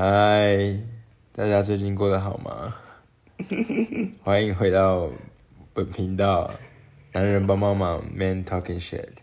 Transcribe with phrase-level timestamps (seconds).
[0.00, 0.56] 嗨，
[1.34, 2.72] 大家最近过得好吗？
[4.22, 5.08] 欢迎回到
[5.74, 6.48] 本频道，
[7.12, 9.08] 男人帮帮忙，Man Talking Shit。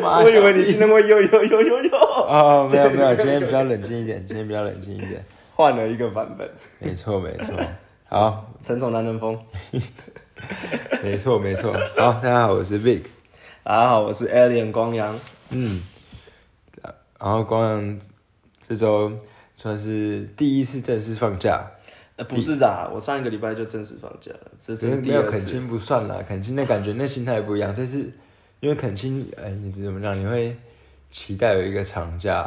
[0.00, 5.24] 我以为你今天会有有有有有哦，没有没有，今天比较冷静一点，今天比较冷静一点。
[5.56, 7.52] 换了一个版本，没错没错，
[8.08, 9.36] 好，成熟男人风。
[11.02, 13.06] 没错没错，好，大家好，我是 Vic。
[13.64, 15.18] 大家好，我是 Alien 光阳。
[15.50, 15.82] 嗯，
[17.18, 17.98] 然后光阳
[18.66, 19.12] 这周
[19.54, 21.64] 算是第一次正式放假，
[22.16, 24.74] 呃，不是的啊，我上一个礼拜就正式放假了，是。
[24.96, 27.98] 没有恳亲不算啦，恳亲的感觉那心态不一样，但是
[28.58, 30.18] 因为恳亲，哎，你怎么讲？
[30.18, 30.56] 你会
[31.12, 32.40] 期待有一个长假，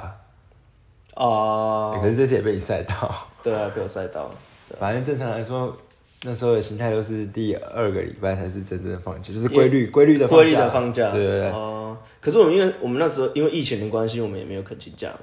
[1.14, 3.09] 啊哎可是这次也被你晒到。
[3.42, 4.36] 对啊，被我晒到了。
[4.78, 5.76] 反正正常来说，
[6.23, 10.44] 那时候的心态都是第二个礼拜才是真正的放假，就是规律规律的放假。
[10.44, 11.52] 规律的放假，对对对。
[11.52, 15.20] 哦、可是我们因为我们那时候因为疫情的关系，我们也没有恳亲假嘛，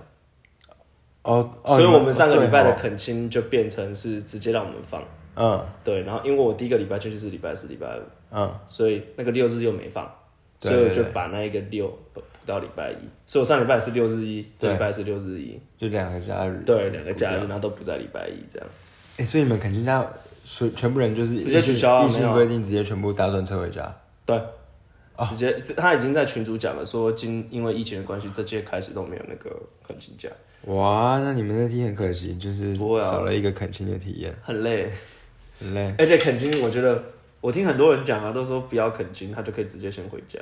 [1.26, 5.02] 哦，哦所以我们上个礼拜的恳亲就变成是直接让我们放。
[5.38, 8.00] 嗯对，然后因为我第一个礼拜进去是礼拜四、礼拜五，
[8.32, 10.10] 嗯，所以那个六日又没放，
[10.62, 12.96] 所以我就把那一个六补到礼拜一。
[13.26, 16.62] 所以我上礼拜是六日一，这礼拜是六日一，就两个假日。
[16.64, 18.68] 对，两个假日，然后都不在礼拜一这样。
[19.18, 20.10] 哎、所以你们肯定要，
[20.42, 23.94] 所全部人就是直接取消啊疫没有啊情规定，直接全部搭专车回家。
[24.24, 24.42] 对，哦
[25.24, 29.50] 直接他已经在群主讲了，说今因为疫情的关系，这届开始都没有那个
[29.86, 30.28] 恳亲假，
[30.64, 34.90] 哇，那你们那天很可惜，就是少了一个恳亲的体验，很累。
[35.58, 35.94] 很累。
[35.98, 37.02] 而且恳亲，我觉得
[37.40, 40.38] 我听很多人讲啊，都说不要恳亲，他就可以直接先回家。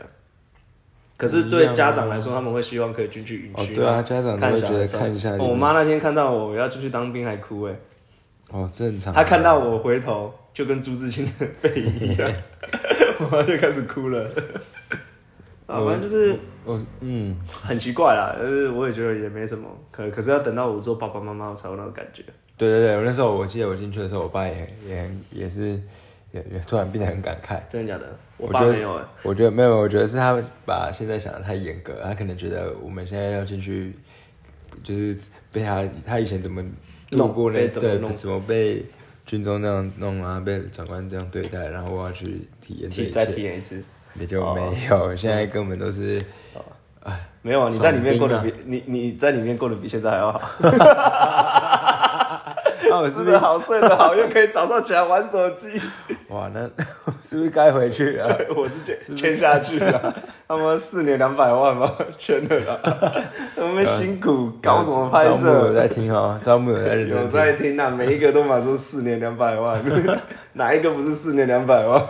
[1.17, 5.31] 可是对家长来说，他们会希望可以进去营哦，区、对啊，家长都看会觉得看一下。
[5.37, 7.77] 哦我妈那天看到我要进去当兵还哭哎，
[8.51, 9.15] 哦，正常。
[9.15, 12.33] 她看到我回头就跟朱自清的背影一样，
[13.21, 14.31] 我妈就开始哭了。
[15.67, 22.23] 啊，反正就是我嗯，很奇怪啦，但是我也觉得也没什么，可可是要等到我做爸爸妈妈，我才有那个感觉。
[22.59, 25.81] 对对对，我那时候我记得我进去的时候，我爸也也很也是
[26.33, 27.59] 也也突然变得很感慨。
[27.67, 28.19] 真的假的？
[28.37, 30.37] 我爸没有哎、我觉得没有，我觉得是他
[30.67, 33.95] 把现在想的太严格，他可能觉得我们现在要进去，
[34.83, 35.17] 就是
[35.51, 36.63] 被他他以前怎么
[37.11, 38.85] 度弄过那被怎么对弄怎么被
[39.27, 43.83] 军中那样弄啊，被长官这样对待，然后我要去体验体再体，验一次。
[44.19, 46.21] 也就没有， 现在根本都是
[47.43, 50.41] 没有啊，你在里面过得爽比你你在里面过得比现在还要好，
[52.95, 55.81] 啊，我是不是吃得好，睡得好，又可以早上起来玩手机。
[56.29, 56.51] 哇？
[56.55, 56.61] 那
[57.23, 58.29] 是不是该回去啊？
[58.55, 60.15] 我是签签下去了，
[60.47, 62.79] 他们四年两百万嘛，签的啦。
[63.57, 65.75] 他们辛苦搞什么拍招募有摄？
[65.75, 67.31] 在听哦，招募有在认有真听。
[67.31, 69.83] 在听啊，每一个都满说四年两百万，
[70.53, 72.05] 哪一个不是四年两百万？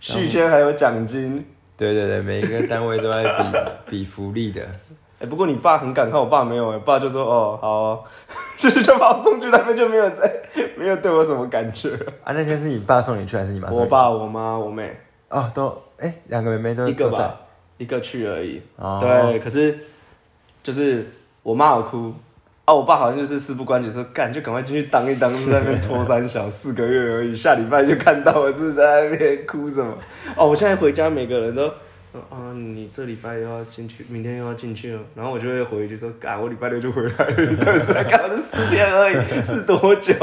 [0.00, 1.44] 续签还有奖金。
[1.76, 3.44] 对对对，每一个单位都在比
[3.90, 4.62] 比福利的。
[5.18, 8.04] 哎、不过你爸很感慨，我爸没有我、爸就说哦好哦，
[8.58, 10.30] 就是就把我送去那边就没有再
[10.76, 11.88] 没有对我什么感觉。
[12.22, 13.84] 啊，那天是你爸送你去还是你妈送你去？
[13.84, 14.94] 我爸、我妈、我妹
[15.30, 17.40] 哦，都哎，两个妹妹都一个在吧，
[17.78, 18.60] 一个去而已。
[18.76, 19.78] 哦对，可是
[20.62, 21.10] 就是
[21.42, 22.12] 我妈有哭
[22.66, 29.96] 啊，我爸好像就是事不关己，说干就赶快进去当一当，在那边拖三小四个月而已，下礼拜就看到我是在那边哭什么。
[30.36, 31.72] 哦，我现在回家每个人都。
[32.16, 38.34] 说啊，你这礼拜又要进去，明天又要进去了，然后我就会回一句说，啊，我礼拜六就回来了，你到底是在干嘛？
[38.34, 40.14] 这四天而已， 是多久？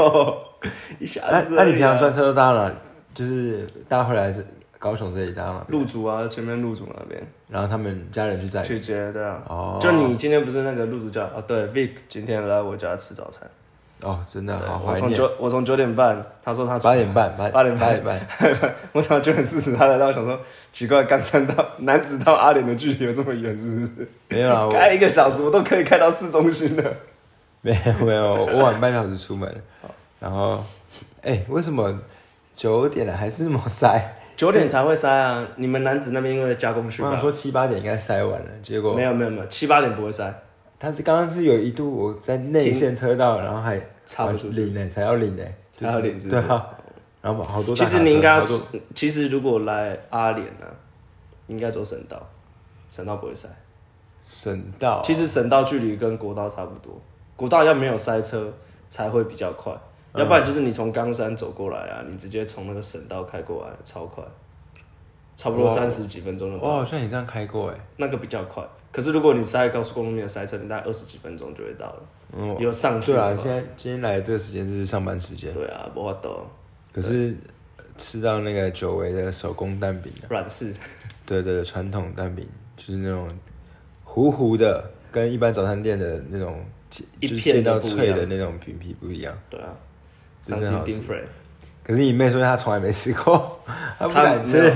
[0.98, 1.48] 一下子而已啊。
[1.56, 2.74] 那你平常专车都搭了？
[3.14, 4.44] 就是搭回来是
[4.78, 5.64] 高雄这里搭嘛？
[5.68, 8.66] 入竹啊，前面入竹那边然后他们家人去载你。
[8.66, 9.42] 去接，对啊。
[9.46, 11.42] 哦，就你今天不是那个入主叫啊？
[11.46, 13.48] 对，Vic 今天来我家吃早餐。
[14.04, 14.94] 哦，真的对好怀念。
[14.94, 18.74] 我从九我从九点半，他说他八点半，八八点半八点半。
[18.92, 20.38] 我到九点四十，他来到，我想说
[20.70, 24.08] 奇怪，刚才到男子到阿联的距离有这么远，是不是？
[24.28, 26.84] 没有啊，我开一个小时，我都可以开到市中心了。
[27.62, 29.62] 没有没有，我晚半小时出门。
[30.20, 30.62] 然后，
[31.22, 31.98] 哎，为什么
[32.54, 34.16] 九点了还是那么塞？
[34.36, 35.46] 九点才会塞啊！
[35.54, 37.08] 你们男子那边因为加工区吧？
[37.08, 40.24] 我想说七八点应该塞完了，结果没有没有没有，七八点不会塞，
[40.78, 44.64] 他是刚刚是有一度我在内线车道，然后还插不出去。
[44.64, 45.42] 领呢，才要领呢，
[45.72, 46.42] 才要领是不是？
[46.42, 46.68] 对啊，
[47.22, 48.60] 然后好多大其卡车实你应该要好多，
[48.94, 50.66] 其实如果来阿联呢，
[51.46, 52.20] 应该走省道，
[52.90, 53.48] 省道不会塞。
[54.28, 57.00] 省道，其实省道距离跟国道差不多，
[57.36, 58.52] 国道要没有塞车
[58.88, 59.72] 才会比较快，
[60.12, 60.20] 嗯。
[60.20, 64.24] 要不然就是你从冈山走过来啊，你直接从那个省道开过来，超快，
[65.36, 68.62] 差不多哇三十几分钟就我到，好像你这样开过哎，那个比较快。
[68.94, 72.02] 可是如果你塞高速公路没有塞车，你大概二十几分钟就会到了，
[72.38, 76.46] 嗯，有上去对啊，现在今天来的这个时间是上班时间，对啊，不法抖。
[76.92, 77.34] 可是
[77.98, 80.72] 吃到那个久违的手工蛋饼啊，软式，
[81.26, 82.46] 对对对，传统蛋饼
[82.76, 83.28] 就是那种
[84.04, 86.64] 糊糊的，跟一般早餐店的那种
[87.18, 88.14] 一就是煎到片都不一样。
[88.14, 89.36] 脆的那种饼皮不一样。
[89.50, 89.74] 对啊
[90.40, 91.00] 这真好吃。
[91.82, 93.60] 可是你妹说她从来没吃过，
[93.98, 94.72] 她不敢吃。，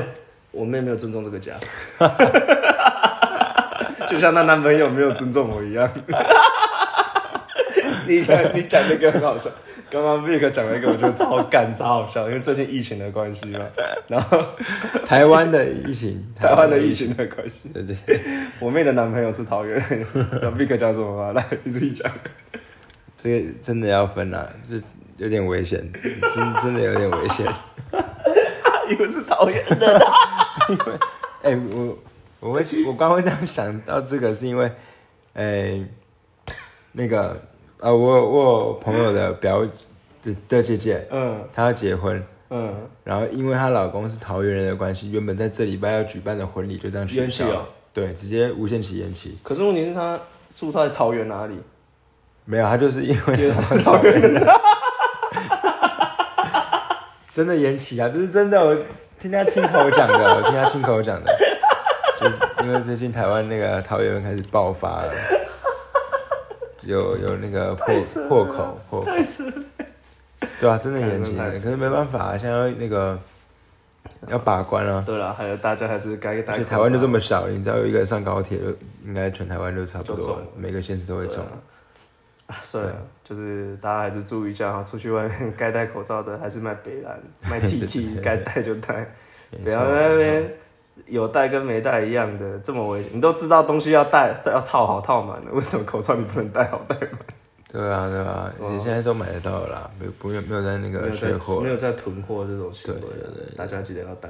[0.51, 1.55] 我妹没有尊重这个家，
[4.09, 5.89] 就像她男朋友没有尊重我一样。
[8.07, 9.51] 你看，你讲那个很好笑。
[9.91, 13.61] 刚刚 Vic 讲了一个，我觉得超干超好笑，因为最近疫情的关系嘛，
[14.09, 14.43] 然后
[15.07, 17.97] 台湾的疫情，台湾的疫情的关系，对对，
[18.61, 21.33] 我妹的男朋友是桃园人，知道 Vic 讲什么吗？
[21.33, 22.11] 来，你自己讲。
[23.17, 24.81] 这个真的要分啊，这
[25.17, 25.91] 有点危险，
[26.35, 27.47] 真真的有点危险。
[28.91, 30.07] 因为是桃园的，
[30.69, 30.93] 因为
[31.43, 31.99] 哎、我
[32.41, 34.71] 我会我刚会这样想到这个，是因为，
[35.35, 35.81] 哎、
[36.93, 37.41] 那个
[37.79, 39.67] 呃，我有我有朋友的表
[40.23, 42.75] 的的姐姐，嗯她要结婚，嗯，
[43.05, 49.37] 然后因为她老公是桃园人的关系，原本在这礼拜要举办的婚礼就这样取消对，直接无限期延期。
[49.43, 50.19] 可是问题是她
[50.55, 51.59] 住在桃园哪里？
[52.45, 54.47] 没有，她就是因为因为他他是桃园人。
[57.31, 58.77] 真的延期啊，这是真的，我
[59.21, 61.39] 听他亲口讲的，我听他亲口讲的，
[62.19, 65.13] 就因为最近台湾那个桃园开始爆发了，
[66.83, 67.87] 有有那个破
[68.29, 69.11] 破口破口，
[70.61, 73.19] 对啊，真的延期了，太扯可是没办法、啊，现在那个
[74.27, 78.65] 要把关啊，对了，还有大家还是该戴台湾就这么小，你只要有一个人上高铁，就
[79.05, 81.45] 应该全台湾都差不多了，每个县市都会中。
[82.47, 89.07] 啊，算了，就是大家还是注意一下哈，出去外面 该戴口罩的还是买北蓝，买 TT，该戴就戴，
[89.63, 90.51] 不要在那边
[91.07, 93.11] 有戴跟没戴一样的，这么危险。
[93.15, 97.11] 你都知道东西要戴，要套好套满了，为什么口罩你不能戴好戴满？
[97.71, 101.69] 对啊，对啊，你现在都买得到了啦，没有不用没有在那个缺货没。
[101.69, 104.29] 有在囤货这种行为对对对，大家记得要戴。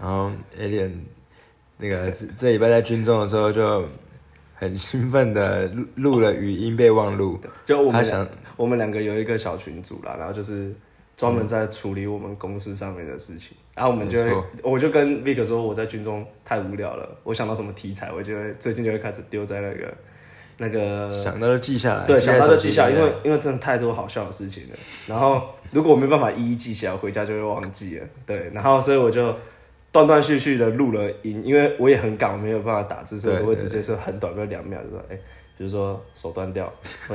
[0.00, 0.92] 然后 Alien
[1.76, 3.84] 那个这这礼拜在军中的时候就
[4.54, 8.26] 很兴奋的录录了语音备忘录，就我们他想
[8.56, 10.72] 我们两个有一个小群组啦，然后就是
[11.16, 13.56] 专门在处理我们公司上面的事情。
[13.74, 14.32] 然后我们就会，
[14.62, 19.94] 我就跟 Vic 说，我在军中太无聊了，我想到什么题材，我就会最近就会开始丢在那个
[20.58, 24.76] 那个想到就记下来，对，想到就记下，来因为因为真的太多好笑的事情了。
[25.08, 25.42] 然后
[25.72, 28.06] 如果我没办法一一记起来，回家就会忘记了。
[28.24, 29.34] 对，然后所以我就
[29.90, 35.16] 断断续续的录了音，因为我也很赶，我没有办法打字，所以我都会直接是很短，比如两秒，就说哎、
[35.58, 36.72] 比如说手断掉，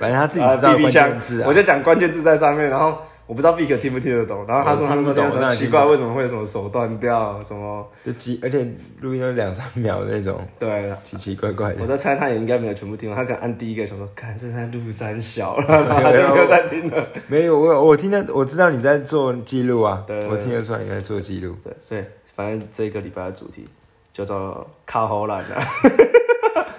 [0.00, 2.98] 反正他自己啊知道关枪键字啊我，就讲关键字在上面，然后
[3.30, 8.66] 我不知道 Vic 听不听得懂，然后他说他那时候很奇怪，为什么会有什么手断掉，什么就几，而且
[9.02, 10.92] 录音都两三秒的那种， 对。
[11.04, 11.76] 奇奇怪怪的。
[11.80, 17.06] 我在猜他也应该没有全部听完，他可能按第一个想说，看这在录三小了，然后就 没有再听了。
[17.28, 21.54] 没有，我我听得我知道你在做记录啊，对我听得出来你在做记录。
[21.62, 22.02] 对，所以
[22.34, 23.64] 反正这个礼拜的主题
[24.12, 25.62] 叫做卡好烂 啊，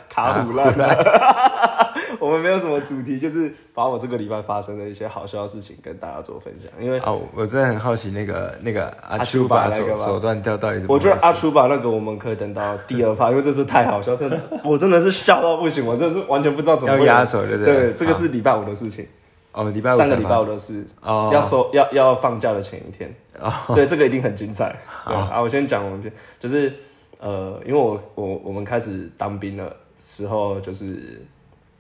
[0.10, 1.91] 卡虎烂啊。
[2.20, 6.70] 我们没有什么主题，就是把我这个礼拜发生的一些好笑的事情跟大家做分享。
[6.80, 19.08] 因为啊，我真的很好奇那个那个阿阿丘丘把那个手段掉到底怎么我觉得阿楚把那个我们可以等到第二趴， 因为这次太好笑，真的，我真的是笑到不行，我真的是完全不知道怎么压手对不对，这个是礼拜五的事情，
[19.52, 23.52] 哦，礼拜五上个礼拜才发五的事，哦，要收要要放假的前一天，哦。
[23.68, 24.76] 所以这个一定很精彩。
[25.06, 26.10] 对啊，我先讲我们就
[26.40, 26.72] 就是
[27.20, 31.22] 呃，因为我我我们开始当兵的时候，就是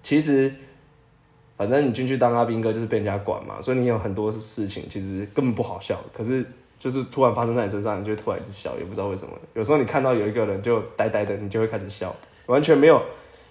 [0.03, 0.53] 其实
[1.58, 6.43] 反正你进去当阿兵哥就是被人家管嘛，所以你有很多事情其实根本不好笑，可是
[6.79, 9.34] 就是突然发生在你身上，你就突然一直笑，也不知道为什么。
[9.53, 12.15] 有时候你看到有一个人就呆呆的，你就会开始笑，
[12.48, 13.00] 完全没有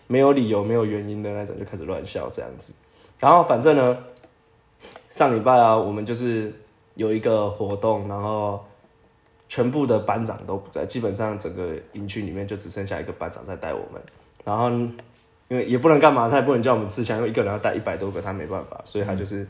[0.08, 2.72] 没有理由、没有原因的那种，就开始乱笑这样子。
[3.20, 3.96] 然后反正呢，
[5.08, 6.52] 上礼拜啊，我们就是
[6.94, 8.64] 有一个活动，然后
[9.48, 14.02] 全部的班长都不在，基本上整个营区里面就只剩下一个班长在带我们。
[14.44, 14.70] 然后
[15.50, 19.44] 因为也不能干嘛，他也不能叫我们吃枪，因为一个人要带一百多个，他没办法，所以他就是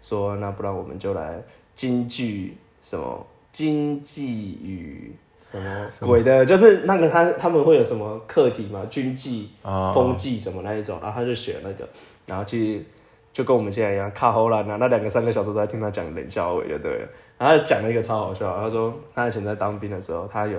[0.00, 1.38] 说，那不然我们就来
[1.74, 11.86] 京剧什么经济与什么鬼的，就是那个他他们会有什么课题嘛，军纪、哦风纪什么那一种，然后他就选那个，
[12.24, 12.82] 然后去
[13.30, 17.08] 就跟我们现在一样，卡喉兰啊，那两个三个小时都在听他讲冷笑话就对了。
[17.36, 20.58] 然后他讲了一个超好笑，他说他以前在当兵的时候，他有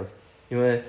[0.49, 0.83] 因为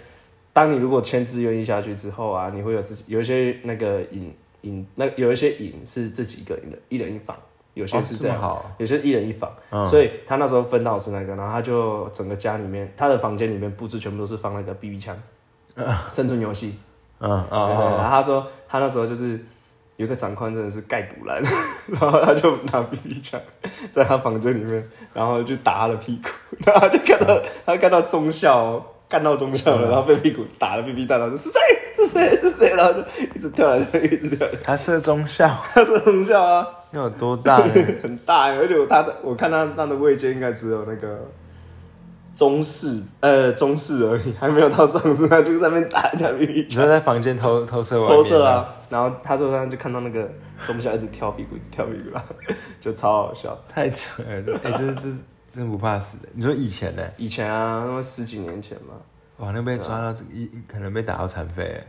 [0.55, 4.33] 当你如果签志愿意下去之后啊，你会有自己有一些那个营
[4.63, 7.37] 营那有一些营是自己一个人的，一人一房，
[7.75, 9.85] 有些是这样，有些一人一房，嗯。
[9.85, 15.15] 所以他那时候分到是那个，然后他就整个家里面，他的房间里面布置全部都是放那个 BB 枪，
[16.09, 16.77] 生存游戏，
[17.19, 19.39] 嗯啊对对，然啊后他说他那时候就是
[19.97, 21.43] 有一个长官真的是盖补烂，
[21.91, 23.41] 然后他就拿 BB 枪
[23.91, 26.29] 在他房间里面，然后就打他的屁股，
[26.65, 31.61] 然后他就看到他看到中校哦干到中校了，然后被屁股打了屁屁蛋，然后说是谁？
[31.95, 32.37] 是 是谁？
[32.43, 32.99] 是谁，然后就
[33.33, 34.45] 一直跳来跳去，一直跳。
[34.65, 37.59] 他射中校， 他是中校啊，那有多大？
[38.03, 41.31] 很大欸，而且我他的我看他他的位阶应该只有那个
[42.35, 50.29] 中式，呃中式而已，还没有到上式，他就在那边打一下屁屁你说在房间偷偷射外面投射，啊，然后他手上就看到那个
[50.67, 52.19] 中校一直跳屁股，一直跳屁股，
[52.81, 53.57] 就超好笑。
[53.69, 54.43] 太扯了！
[54.43, 55.09] 这哎、这这
[55.55, 56.29] 真不怕死的。
[56.33, 57.03] 你说以前呢？
[57.17, 58.95] 以前啊，那么十几年前嘛，
[59.39, 61.87] 哇，那被抓到这个一可能被打到残废哎。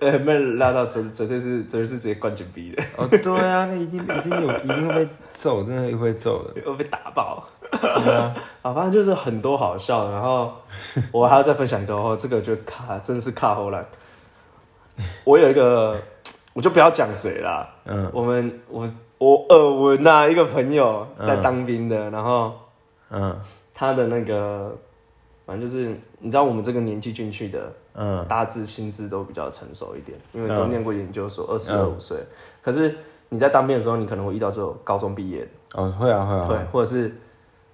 [0.00, 6.60] 呃，被拉到绝绝对是绝对是直接关紧闭的，哦，对啊，那一定一定有一定会被揍，真的会揍的。
[6.64, 7.46] 会被打爆。
[7.70, 10.54] 对啊， 啊，反正就是很多好笑，然后
[11.12, 13.84] 我还要再分享一个哦，这个就卡真的是卡后来。
[15.24, 16.00] 我有一个，
[16.54, 22.54] 我就不要讲谁啦，嗯我们我我耳闻呐、一个朋友在当兵的，然后
[23.14, 23.40] 嗯。
[23.72, 24.76] 他的那个，
[25.46, 28.24] 反正就是你知道我们这个年纪进去的，嗯。
[28.28, 30.70] 大致心智都比较成熟一点，因为都嗯。
[30.70, 32.18] 念过研究所，二十二五岁。
[32.62, 32.94] 可是
[33.30, 35.40] 你在当兵的时候，你可能会遇到这种高中毕业。
[35.40, 36.46] 的，哦，会啊会啊。
[36.48, 37.12] 对，或者是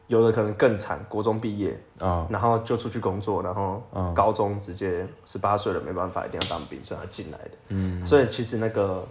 [0.06, 2.26] 有的可能更惨，国中毕业，哦。
[2.30, 7.50] 然后就出去工作，然后嗯高中直接十八岁了，没办法，一定要当兵，所以他进来的。
[7.68, 8.04] 嗯。
[8.06, 9.06] 所以其实那个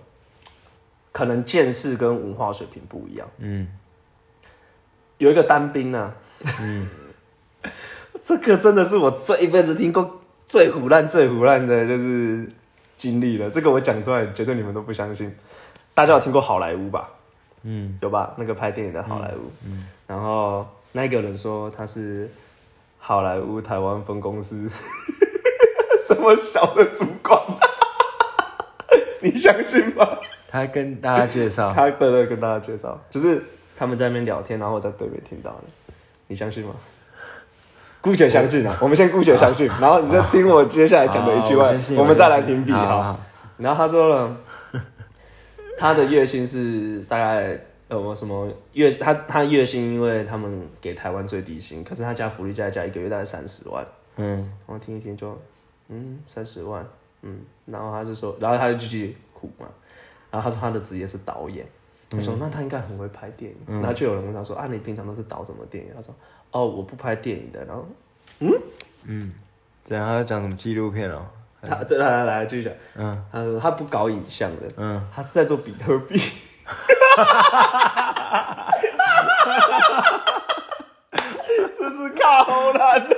[1.12, 3.28] 可能见识跟文化水平不一样。
[3.38, 3.68] 嗯
[5.20, 6.12] 有一个单兵啊，
[6.62, 6.88] 嗯
[8.24, 12.50] 这个真的是我这一辈子听过最胡烂、最胡烂的，就是
[12.98, 13.50] 经历了。
[13.50, 15.34] 这个我讲出来，绝对你们都不相信。
[15.94, 17.08] 大家有听过好莱坞吧？
[17.64, 18.34] 嗯有吧？
[18.38, 19.52] 那个拍电影的好莱坞。
[19.66, 22.30] 嗯然后那个人说他是
[22.98, 24.68] 好莱坞台湾分公司
[26.08, 27.40] 什么小的主管，
[29.22, 30.18] 你相信吗？
[30.48, 33.44] 他跟大家介绍，他对对跟大家介绍，就是
[33.80, 35.64] 他们在那边聊天，然后我在对面听到的，
[36.28, 36.76] 你相信吗？
[38.02, 43.18] 姑且相信啊，我们先姑且相信，然后你就听我接下来讲的一句话好我们再来评比哈。
[43.58, 44.38] 然后他说了，
[45.78, 47.58] 他的月薪是大概
[47.88, 53.86] 呃我什么月他他月薪，因为他们给台湾最低薪，可是他加福利加一加一个月大概三十万，
[54.18, 55.42] 嗯我听一听就
[55.88, 56.86] 嗯三十万，
[57.22, 59.68] 嗯，然后他就说，然后他就继续哭嘛，
[60.30, 61.66] 然后他说他的职业是导演。
[62.18, 65.92] 我说那他应该很会拍电影，然后就有人问他说啊，你平常都是导什么电影？
[65.96, 66.16] 他说
[66.52, 67.64] 哦，我不拍电影的。
[67.66, 67.86] 然后
[69.04, 69.32] 嗯，
[69.84, 70.08] 怎样？
[70.08, 71.26] 他讲什么纪录片哦？
[71.62, 73.24] 他对来来来继续讲，嗯。
[73.32, 76.20] 他说他不搞影像的，嗯，他是在做比特币。
[81.78, 83.16] 这是卡后兰的。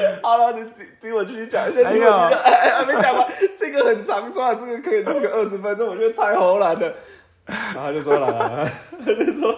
[0.22, 3.26] 好了，你听听我继续讲，先听我继续讲，哎哎，还没讲完，
[3.58, 6.94] 这个很长串，这个可以录个二十分钟，我觉得太后兰了。
[7.46, 8.70] 然后他就说了，
[9.04, 9.56] 他就说，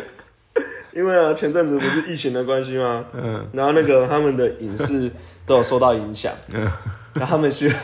[0.92, 3.04] 因为啊，前阵子不是疫情的关系吗？
[3.14, 5.10] 嗯，然后那个他们的影视
[5.46, 6.70] 都有受到影响，嗯。
[7.14, 7.74] 然后他们需要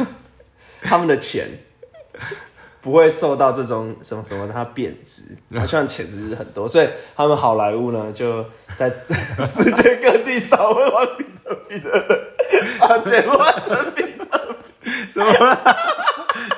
[0.83, 1.49] 他们的钱
[2.83, 8.45] 不会受到这种什么什么它贬值，然后希望钱值很多，所以他们好莱坞呢就
[8.77, 12.09] 在 在世界各地找会玩比特币的人，
[12.81, 15.77] 把钱换成比特币，什么啦？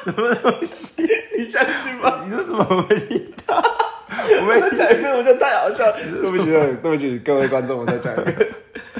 [0.02, 0.92] 什么东西？
[1.36, 2.22] 你相信吗？
[2.24, 2.66] 你说什么？
[2.70, 3.62] 我没听到。
[4.40, 5.96] 我们再讲一遍，我觉得太好笑了。
[6.00, 8.48] 对不起，对不起各位观众，我再讲一遍。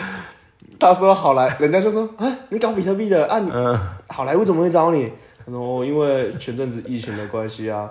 [0.78, 3.78] 他说好莱，人家就说啊，你搞比特币的啊，你嗯
[4.09, 5.11] 好莱坞怎么会找你？
[5.46, 7.90] 他说哦，因为前阵子疫情的关系啊，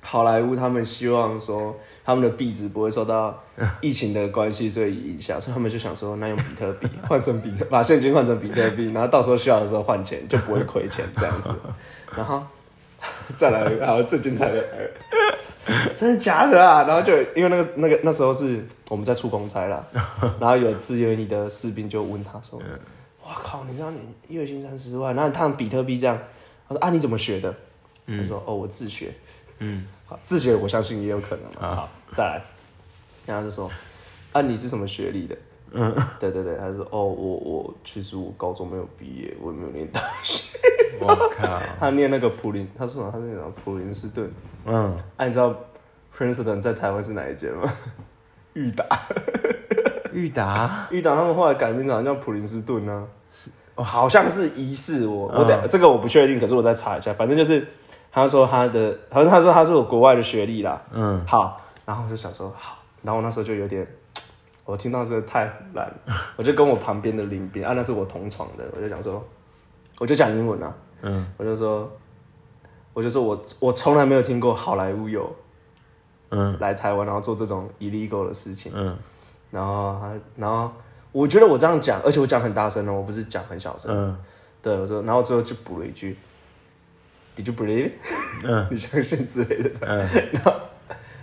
[0.00, 3.42] 好莱坞他们希望说他们的币值不会受到
[3.80, 11.50] 疫情的关系所以影响，所以他们就想说，那用比特币换成比特，把现金换成比特币，然后到时候需要的时候换钱就不会亏钱这样子。
[12.16, 12.42] 然后
[13.36, 14.64] 再来，还有最精彩的，
[15.94, 16.84] 真的假的啊？
[16.84, 19.84] 然后就因为那个那个那时候是我们在出公差啦，
[20.40, 22.58] 然后有志愿役的士兵就问他说
[23.24, 23.98] ：“哇靠，你知道你
[24.34, 26.18] 月薪三十万，然后他用比特币这样？”
[26.68, 27.54] 他说：“啊，你怎么学的？”
[28.06, 29.12] 他说：“哦，我自学。”
[29.60, 31.74] 嗯，好，自学我相信也有可能啊。
[31.74, 32.42] 好，再来，
[33.26, 33.70] 然后就说
[34.32, 35.36] ：“啊，你是什么学历的？”
[35.72, 40.58] 嗯，对对对，他说：“哦，我我其实我高中没有毕业，我也没有念大学。
[41.00, 43.10] 我靠， 他念那个普林，他说什么？
[43.12, 44.32] 他是那种普林斯顿。
[44.64, 45.54] 嗯，啊，你知道
[46.16, 47.70] Princeton 在台湾是哪一间吗？
[48.54, 48.86] 裕达，
[50.12, 53.08] 裕达，裕达他们后来改名好像叫普林斯顿呢、哦，
[53.82, 55.68] 好像是疑似我，我得、嗯。
[55.68, 57.66] 这个我不确定，可是我再查一下，反正就是
[58.10, 63.86] 他说他的，好像他说他是我国外的学历啦，嗯，好，然后我就想说好，然后我那时候就有点，
[64.64, 69.24] 我听到这个太胡乱了，我就跟我旁边的林兵啊，那是我同床的，我就讲说，
[69.98, 71.90] 我就讲英文啊，嗯，我就说，
[72.92, 75.34] 我就说我我从来没有听过好莱坞有
[76.30, 78.96] 嗯，来台湾然后做这种 illegal 的事情，嗯，
[79.50, 80.70] 然后他然后
[81.12, 84.18] 我觉得我这样讲，而且我讲很大声哦，我不是讲很小声，嗯，
[84.62, 86.16] 对，我说，然后最后就补了一句
[87.36, 87.92] ，Did you believe？
[88.44, 89.70] 嗯 你相信之类的。
[89.80, 89.98] 嗯，
[90.32, 90.52] 然后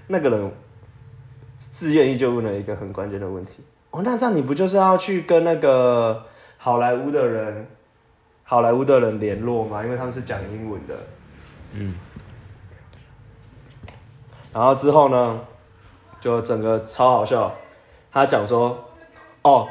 [0.08, 0.51] 那个人
[1.58, 6.25] 自愿意就问了一个很关键的问题：哦，那这样你不就是要去跟那个
[6.58, 7.68] 好莱坞的人、
[8.44, 9.84] 好莱坞的人联络吗？
[9.84, 10.96] 因为他们是讲英文的。
[11.74, 11.96] 嗯。
[14.51, 15.42] 然后之后呢，
[16.20, 17.54] 就整个超好笑。
[18.12, 18.86] 他讲说
[19.46, 19.68] ：“哦，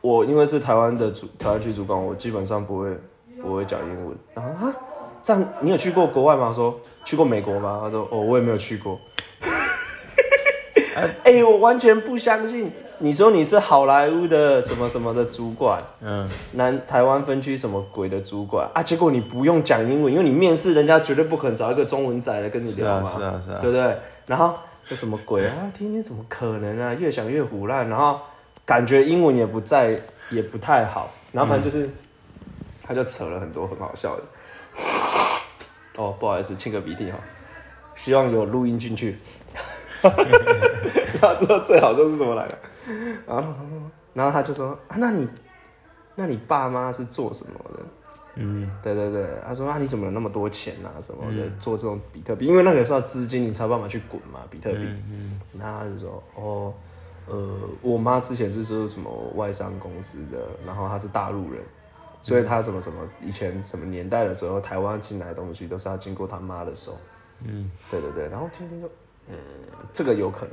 [0.00, 2.98] 我因为是台湾的主台湾区主管，我基本上不会
[3.40, 4.16] 不会讲英文。
[4.34, 4.74] 然后啊，
[5.22, 6.52] 这样你有去过国外吗？
[6.52, 7.78] 说去过美国吗？
[7.80, 8.98] 他说哦，我也没有去过。
[11.22, 12.72] 哎、我完全不相信。
[12.98, 18.82] 你说你是好莱坞的什么什么的主管，嗯，南台湾分区什么鬼的主管啊？
[18.82, 23.96] 结果你不用讲英文，因为你面试人家绝对不可能找一个中文仔来跟你是啊聊嘛，是啊是啊对不对？
[24.26, 24.52] 然后
[24.88, 25.70] 这什么鬼啊？
[25.74, 26.94] 天天怎么可能啊？
[26.94, 28.18] 越想越胡乱，然后
[28.64, 31.90] 感觉英文也不在，也不太好，然后反正就是，
[32.82, 34.22] 他就扯了很多很好笑的。
[36.02, 37.18] 哦，不好意思，清个鼻涕哈，
[37.96, 39.18] 希望有录音进去。
[40.00, 42.58] 然后之后最好就是什么来的？
[43.26, 45.28] 然后他说，然后他就说啊，那你，
[46.14, 47.84] 那你爸妈是做什么的？
[48.38, 52.46] 嗯，对对对，他说啊，你怎么有那么多钱啊什么的，做这种比特币？
[52.46, 54.78] 因为那个时候资金你才有办法去滚嘛，比特币。
[54.80, 56.72] 嗯他就说哦，
[57.26, 57.52] 呃，
[57.82, 61.60] 我妈之前是做什么外商公司的，然后她是大陆人，
[62.22, 66.96] 所以她什么什么以前什么年代的时候，台湾进来的东西都是要经过她妈的手。
[67.44, 68.88] 嗯，对对对，然后听听就，
[69.28, 69.36] 嗯，
[69.92, 70.46] 这个有可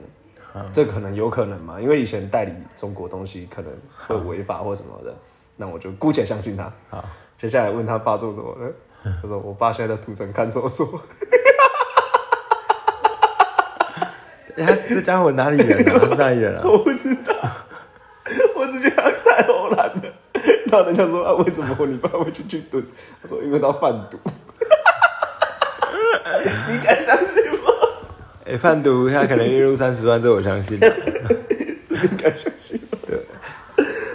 [0.54, 3.72] 能，这可能有可能嘛，因为以前代理中国东西可能
[4.08, 5.16] 会违法或什么的，
[5.56, 6.72] 那我就姑且相信他。
[6.90, 7.06] 好，
[7.38, 10.86] 接下来问他爸做什么的， 他说我爸现在在土城看守所。
[14.58, 16.00] 哎他这家伙哪里人啊？
[16.00, 16.62] 他是哪里人啊？
[16.64, 17.36] 我不知道，
[18.56, 20.04] 我只觉得他太偷懒了。
[20.72, 22.82] 然后人家说啊，为什么你爸会去去蹲？
[23.22, 24.18] 他说因为他贩毒。
[26.70, 27.70] 你敢相信吗？
[28.46, 30.80] 哎，贩毒他可能月入三十万，这我相信。
[30.80, 32.98] 是你敢相信吗？
[33.06, 33.26] 对，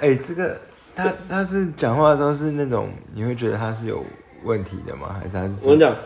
[0.00, 0.58] 哎，这个
[1.04, 4.04] 他他是讲话的时候是那种你会觉得他是有
[4.42, 5.16] 问题的吗？
[5.20, 5.96] 还是他是我跟你讲，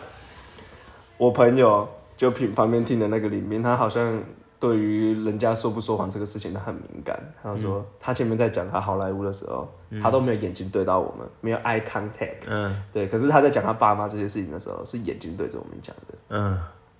[1.17, 4.21] 我朋友就旁旁边听的那个里面，他好像
[4.59, 7.17] 对于人家说不说谎这个事情他很敏感。
[7.43, 9.69] 他就说、他前面在讲他好莱坞的时候，
[10.01, 12.47] 他都没有眼睛对到我们，没有 eye contact。
[12.47, 16.17] 嗯对，可是他在讲他爸妈这些事情的时候，是眼睛对着我们讲的。
[16.29, 16.57] 嗯，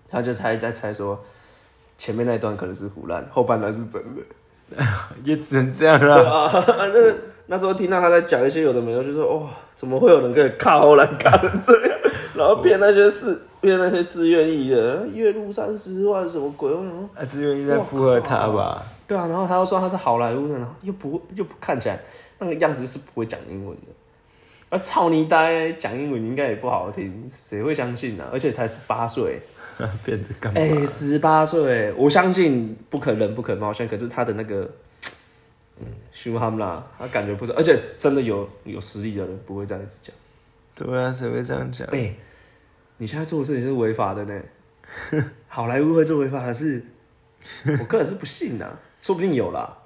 [0.07, 1.19] 他就猜在猜说，
[1.97, 4.21] 前面那段可能是胡乱，后半段是真的。
[5.23, 6.29] 也只能这样了。
[6.29, 7.13] 啊， 那
[7.47, 11.99] 那时候听到他在讲一些有的没的，就说哇，怎么会有人可以靠后来干成这样，
[12.35, 16.71] 然后骗那些事，骗那些自愿意的，月入三十万什么鬼？
[16.71, 18.83] 我想说他只愿意在附和他吧？
[19.07, 21.99] 对啊，然后他又说他是好莱坞的，然后又不又不看起来
[22.39, 24.75] 那个样子是不会讲英文的。
[24.75, 25.71] 啊，操你呆！
[25.73, 29.39] 讲英文应该也不好听，谁会相信呢、而且才十八岁，
[30.03, 30.59] 变成干嘛？
[30.59, 34.69] 哎、十八岁，我相信不可能不可貌相，可是他的那个，
[35.79, 40.15] 嗯，凶悍啦，他感觉不是，而且真的有有实力的人不会这样子讲。
[40.75, 41.87] 对啊，谁会这样讲？
[41.91, 42.15] 哎、
[42.97, 44.41] 你现在做的事情是违法的呢，
[45.47, 46.83] 好莱坞会做违法的事，
[47.79, 49.77] 我个人是不信的，说不定有啦，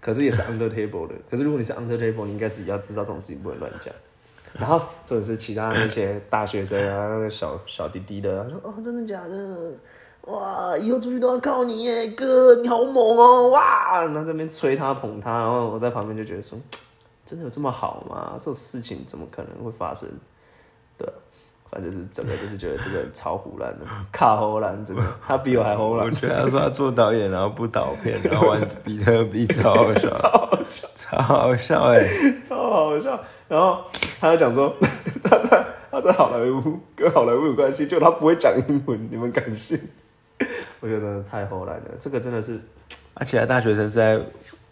[0.00, 1.14] 可是也是 under table 的。
[1.30, 3.94] 可是如果你是 under table，你应该自己要知道这种事情不能乱讲。
[4.54, 9.72] 然后这种是其他那些大学生啊，那个小小弟弟的，他说哦，真的假的？
[10.22, 14.04] 哇，以后出去都要靠你耶，哥，你好猛哦，哇！
[14.04, 16.56] 然后这边吹他捧他，然后我在旁边就觉得说，
[17.24, 18.34] 真的有这么好吗？
[18.38, 20.08] 这种事情怎么可能会发生？
[21.72, 30.86] 反正就是整个就是觉得这个人超胡乱的，卡胡乱，真的，他比我还胡乱我，觉得他说他做导演，然后不导片，然后玩比特币，超好笑，超好笑。
[30.94, 32.06] 超好笑哎！
[32.44, 33.18] 超好笑。
[33.48, 33.84] 然后
[34.20, 34.74] 他就讲说，
[35.24, 39.80] 他在他在好莱坞跟好莱坞有关系，就他不会讲英文，你们敢信？
[40.80, 42.60] 我觉得真的太胡乱了，这个真的是
[43.14, 44.20] 而且他大学生是在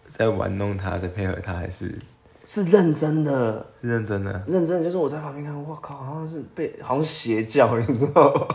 [0.09, 1.93] 在玩弄他，在配合他，还是
[2.43, 4.43] 是认真的，是认真的？
[4.47, 8.47] 认真的就是我在旁边看，我靠，好像是被好像邪教，你知道吗？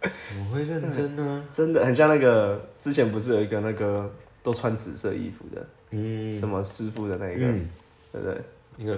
[0.00, 1.44] 怎么会认真呢？
[1.52, 4.10] 真的很像那个之前不是有一个那个
[4.42, 7.68] 都穿紫色衣服的、嗯什么师傅的那个，嗯，
[8.12, 8.40] 对不对？
[8.76, 8.96] 一个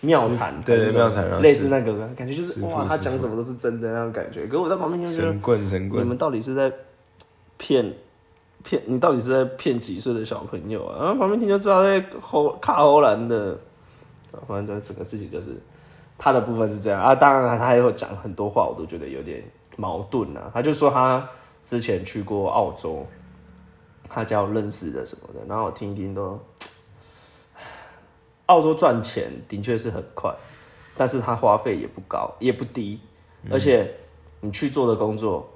[0.00, 4.46] 妙禅，对还是什么妙禅类似那个感觉就是哇，他讲什么都是真的那种感觉。
[4.46, 6.72] 可是我在旁边就觉得神，棍神棍你们，到底是在
[7.56, 7.92] 骗
[8.64, 10.98] 骗你到底是在骗几岁的小朋友啊？
[10.98, 13.52] 然后旁边听就知道在吼卡欧兰的，
[14.32, 15.56] 啊反正就整个事情就是
[16.18, 17.14] 他的部分是这样啊。
[17.14, 19.42] 当然他还有讲很多话，我都觉得有点
[19.76, 20.50] 矛盾啊。
[20.52, 21.26] 他就说他
[21.64, 23.06] 之前去过澳洲，
[24.08, 26.38] 他叫认识的什么的，然后我听一听都，
[28.46, 30.34] 澳洲赚钱的确是很快，
[30.96, 33.00] 但是他花费也不高，也不低，
[33.50, 33.94] 而且
[34.40, 35.48] 你去做的工作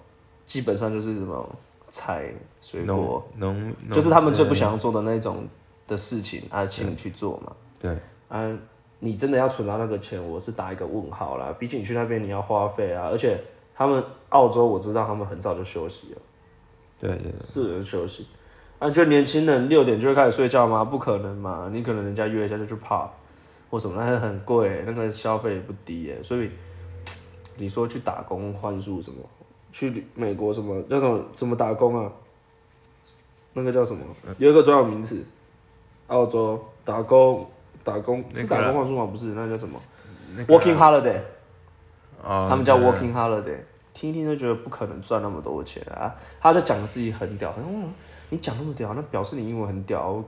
[0.44, 1.48] 基本上就是什么
[1.92, 2.24] 采
[2.58, 5.46] 水果，农农就是他们最不想要做的那种
[5.86, 7.52] 的事情啊，请你去做嘛。
[7.78, 7.94] 对
[8.28, 8.58] 啊，
[8.98, 11.54] 你真的要存到那个钱，我是打一个问号啦。
[11.58, 13.38] 毕竟你去那边你要花费啊，而且
[13.74, 16.18] 他们澳洲我知道他们很早就休息了，
[16.98, 18.26] 对对，四人休息。
[18.78, 20.84] 啊，就年轻人六点就会开始睡觉吗？
[20.84, 21.68] 不可能嘛！
[21.70, 23.08] 你可能人家约一下就去 pub
[23.70, 26.20] 或什么，那是很贵，那个消费也不低耶。
[26.22, 26.50] 所以
[27.58, 29.18] 你说去打工换宿什么，
[29.72, 32.12] 去美国什么叫什么怎么打工啊？
[33.54, 34.04] 那个叫什么？
[34.38, 35.24] 有一个专有名词，
[36.06, 37.44] 澳洲打工
[37.82, 39.06] 打工是打工换宿吗？
[39.06, 39.80] 不是，那叫什么
[40.46, 41.20] ？Working holiday。
[42.22, 43.58] 哦他们叫 working holiday，
[43.92, 46.14] 听一听就觉得不可能赚那么多钱啊。
[46.40, 47.92] 他就讲自己很屌，嗯，
[48.30, 50.22] 你讲那么屌，那表示你英文很屌。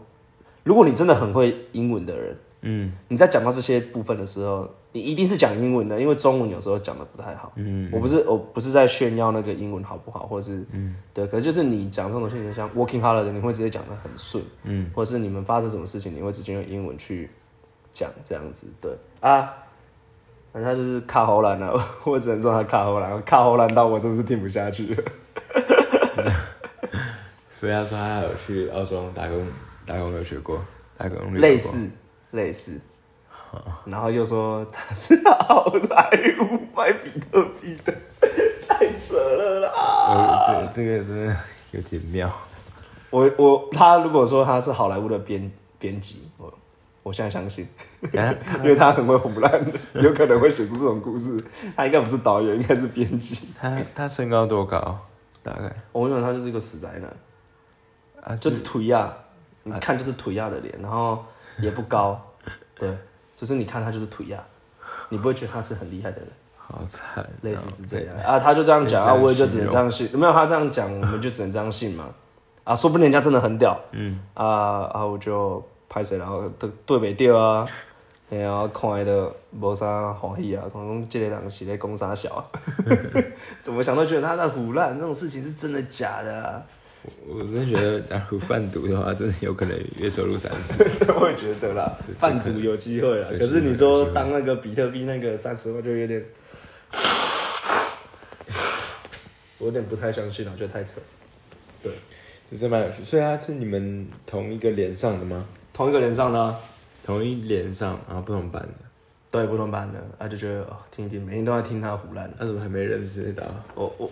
[0.64, 2.92] 如果你真的很会英文的人，嗯。
[3.08, 7.52] 你在讲到这些部分的时候，你一定是讲英文的，因为中文有时候讲的不太好。
[7.56, 7.88] 嗯。
[7.92, 10.96] 我不是我不是在炫耀那个英文好不好，或者是嗯。
[11.12, 17.30] 对，可是就是你讲这种东西，像 working holiday，你会直接讲的很顺，嗯，或者是你们发生什么事情，你会直接用英文去
[17.92, 18.90] 讲这样子，对。
[19.20, 19.52] 啊。
[20.52, 21.74] 反正他就是卡喉兰了，
[22.06, 24.94] 我只能说他卡喉兰，卡喉兰到我真是听不下去。
[24.94, 25.02] 了。
[27.58, 29.44] 所以他说他有去澳洲打工，
[29.84, 30.64] 打工有学过，
[30.96, 31.90] 打工类似
[32.34, 32.80] 类似，
[33.84, 37.94] 然后又说他是好莱坞卖比特币的，
[38.68, 39.72] 太扯了啦！
[40.08, 41.36] 呃，这这个真的
[41.70, 42.30] 有点妙。
[43.10, 46.52] 我我他如果说他是好莱坞的编编辑，我
[47.04, 47.68] 我现在相信，
[48.16, 51.42] 啊 因为他很会胡乱，有可能会写出这种故事。
[51.76, 53.48] 他应该不是导演，应该是编辑。
[53.60, 54.98] 他他身高多高？
[55.44, 57.16] 大概我认为他就是一个死宅男，
[58.24, 59.12] 啊，就是是腿亚，
[59.62, 61.24] 你看就是腿亚的脸，然后
[61.58, 62.20] 也不高，
[62.76, 62.96] 对，
[63.36, 64.38] 就是你看他就是腿亚，
[65.08, 66.28] 你不会觉得他是很厉害的人。
[66.66, 70.08] 好惨哦，类似是这样啊，他就这样讲啊，我也就只能这样信。
[70.14, 72.08] 没有他这样讲，我们就只能这样信嘛。
[72.64, 77.66] 啊，说不定人家真的很屌，嗯，啊啊，我就拍谁，然后对对袂掉啊，
[78.30, 82.44] 然后，看的无啥欢喜啊，可能这个人是在攻啥小啊，
[83.60, 86.62] 怎么想都觉得他在胡乱，这种事情是真的假的、啊？
[87.26, 90.74] 我真的觉得，假如贩毒的话，真的有可能月收入三十。
[91.12, 93.28] 我也觉得啦这，贩毒有机会啦。
[93.38, 96.24] 可是你说当那个比特币那个三十万就有点，
[99.58, 101.00] 我有点不太相信了，我觉得太扯。
[101.82, 101.92] 对，
[102.50, 103.04] 这真蛮有趣。
[103.04, 105.44] 所以他是你们同一个连上的吗？
[105.74, 106.58] 同一个连上的啊、
[107.04, 108.68] 同一连上，然后不同班的。
[109.30, 112.32] 对，不同班的，啊，就觉得哦，听一听，每天都在听他胡乱。
[112.38, 113.42] 那怎么还没认识到？
[113.74, 114.10] 我我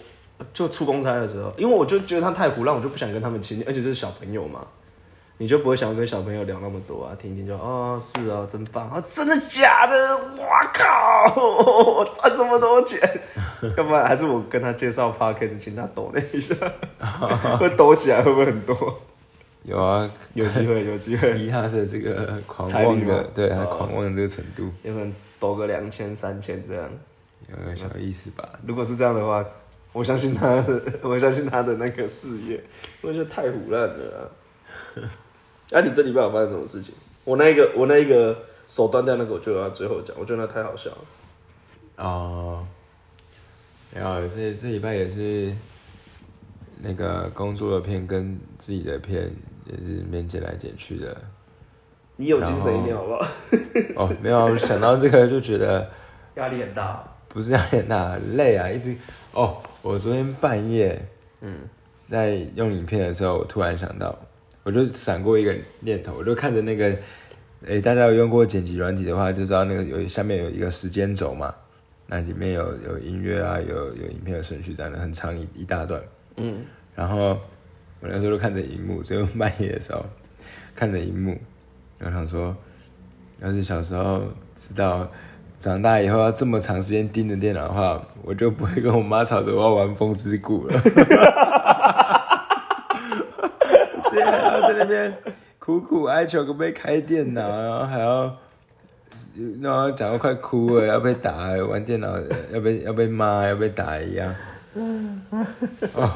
[0.53, 4.67] 就出公差的时候，因为我就觉得他太胡乱，我就不想跟他们亲近，而且这是小朋友嘛，
[5.39, 8.89] 你就不会想跟小朋友聊那么多啊，听一听就哦是啊，真棒。
[8.91, 10.17] 啊，真的假的？
[10.17, 12.99] 哇靠，我赚这么多钱，
[13.77, 16.55] 要不然还是我跟他介绍 podcast，请他抖那一下，
[17.59, 18.77] 会抖起来会不会很多？
[19.65, 26.91] 有啊，有机会，有机会，以他的这个狂妄的吗，对他哦狂妄的这个程度，有可能抖个两千、三千这样。
[27.49, 28.49] 有个小意思吧。
[28.67, 29.45] 如果是这样的话，
[29.93, 32.63] 我相信他的， 我相信他的那个事业，
[33.01, 34.21] 我觉得太胡乱了、啊。
[35.73, 36.95] 啊，你这礼拜有发生什么事情？
[37.25, 40.99] 我那一个，我那一个手断掉那个，我就要最后讲，我觉得那太好笑了。
[41.97, 42.67] 哦，
[43.95, 45.55] 然后这这礼拜也是
[46.81, 49.31] 那个工作的片跟自己的片
[49.67, 51.17] 也是面剪来剪去的。
[52.17, 53.27] 你有精神一点好不好？
[53.97, 55.91] 哦，没有想到这个就觉得
[56.37, 57.03] 压力很大。
[57.29, 58.95] 不是压力很大，很累啊，一直
[59.33, 61.05] 哦，我昨天半夜
[61.41, 61.59] 嗯，
[61.93, 64.17] 在用影片的时候，我突然想到，
[64.63, 66.97] 我就闪过一个念头，我就看着那个，
[67.67, 71.53] 诶、大家有用过剪辑软体的话，就知道那个有下面有一个时间轴嘛，
[72.07, 76.01] 那里面有有音乐啊，有有影片的顺序，这样的很长一一大段。
[76.37, 76.65] 嗯，
[76.95, 77.31] 然后
[77.99, 80.07] 我那时候就看着荧幕，所以半夜的时候
[80.77, 81.37] 看着荧幕，
[81.99, 82.57] 然后想说，
[83.41, 84.23] 要是小时候
[84.55, 85.11] 知道
[85.63, 90.81] 长大以后要这么长时间盯着电脑的话，我就不会跟我妈吵着我要玩《风之谷》了。
[94.11, 95.17] 直接还要在那边
[95.61, 98.37] 苦苦哀求可不可以开电脑，然后还要。
[99.61, 102.09] 然后讲到快哭了，要被打，玩电脑
[102.53, 104.35] 要被要被骂，要被打一样。
[105.95, 106.11] 哦，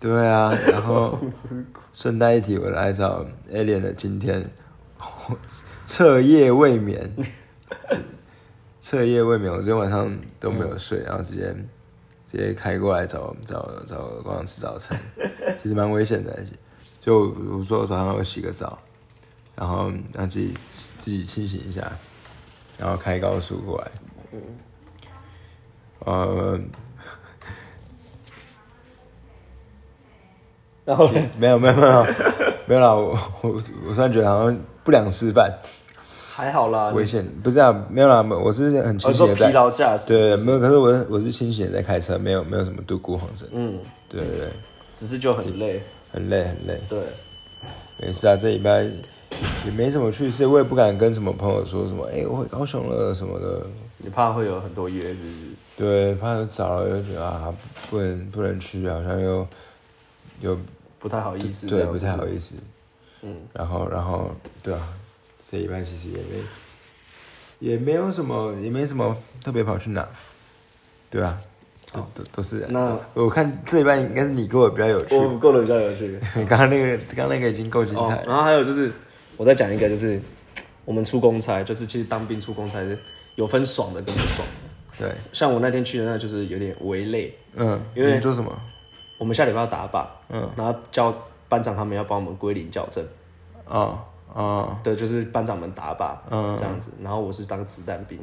[0.00, 1.18] 对啊，然后
[1.92, 4.42] 顺带一提，我来找 Alien 的今天
[5.84, 7.10] 彻夜未眠，
[8.80, 11.54] 彻夜未眠，我昨天晚上都没有睡，然后直接
[12.26, 14.98] 直接开过来找找找光阳吃早餐，
[15.62, 16.38] 其实蛮危险的。
[17.00, 18.78] 就我说我早上我洗个澡，
[19.56, 21.90] 然后让自己自己清醒一下，
[22.76, 23.90] 然后开高速过来。
[26.00, 26.60] 呃，
[30.84, 32.06] 然后没有没有没有
[32.66, 35.50] 没有啦，我我我突然觉得好像不良示范，
[36.38, 43.76] 还好啦，危险，不是啊，没有啦，我是很清醒的在，说疲劳驾驶，对，没有，可是我我是清醒的在开车，没有没有什么度过黄神，嗯，
[44.08, 44.52] 对对对，
[44.94, 47.00] 只是就很累，很累很累，对，
[47.96, 48.84] 没事啊，这礼拜
[49.64, 55.34] 也没什么趣事，我也不敢跟什么朋友说什么，哎、我回高雄了什么的，你怕会有很多约，是不是？
[55.76, 57.52] 对，怕有早了又觉得啊，
[57.90, 59.44] 不能不能去，好像又
[60.40, 60.56] 又
[61.00, 62.24] 不太好意思，对不太好。
[62.28, 62.54] 意思，
[63.22, 64.30] 嗯，然后然后
[64.62, 64.80] 对啊，
[65.50, 66.42] 这一半其实也没
[67.58, 70.06] 也没有什么也没什么特别跑去哪，
[71.10, 71.38] 对啊，
[71.92, 72.66] 都都都是。
[72.68, 76.18] 那我看这一半应该是你跟我比较有趣，我过得比较有趣。
[76.46, 78.92] 刚刚那个刚刚那个已经够精彩哦，然后还有就是，
[79.36, 80.20] 我再讲一个，就是
[80.84, 82.98] 我们出公差，就是其实当兵出公差是
[83.36, 85.06] 有分爽的跟不爽的。
[85.06, 87.34] 对， 像我那天去的那，就是有点微累。
[87.54, 88.54] 嗯，因为你做什么？
[89.16, 91.12] 我们下礼拜要打靶，嗯，然后叫
[91.48, 93.04] 班长他们要帮我们归零校正，
[93.66, 93.98] 哦
[94.32, 96.92] 哦对，就是班长们打靶，嗯这样子。
[97.02, 98.18] 然后我是当子弹兵，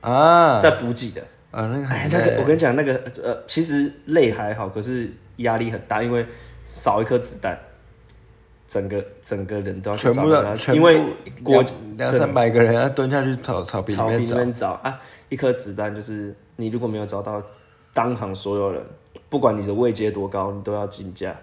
[0.00, 1.22] 啊，在补给的。
[1.50, 6.26] 啊那个哎，那个我跟你讲，那个呃，其实累还好，可是压力很大，因为
[6.64, 7.58] 少一颗子弹，
[8.66, 11.66] 整个整个人都要去全部的全部因为国两
[11.98, 17.42] 两三百个人要蹲下去草草草坪里面找啊，一颗子弹就是你如果没有找到，
[17.92, 18.82] 当场所有人，
[19.28, 21.36] 不管你的位阶多高，你都要竞价，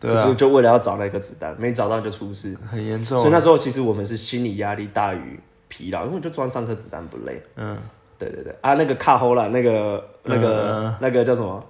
[0.00, 2.56] 对啊，就是就为了要找那颗子弹，没找到就出事。
[2.70, 3.20] 很严重啊。
[3.20, 7.42] 所以那时候其实我们是心理压力大于疲劳，因为就装三颗子弹不累。
[7.56, 7.76] 嗯，
[8.18, 11.64] 对对对啊，那个卡后啦，那个那个、那个叫什么？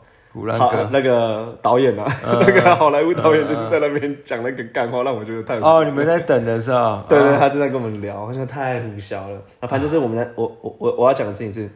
[0.57, 9.37] 好那个导演啊，嗯 那个好莱坞导演就是在那边讲那个干话，让我觉得太哦，你们在等的时候，对对，哦他就在跟我们聊，我觉得太胡笑了。
[9.59, 11.69] 啊，反正就是我们那我我我我要讲的事情是，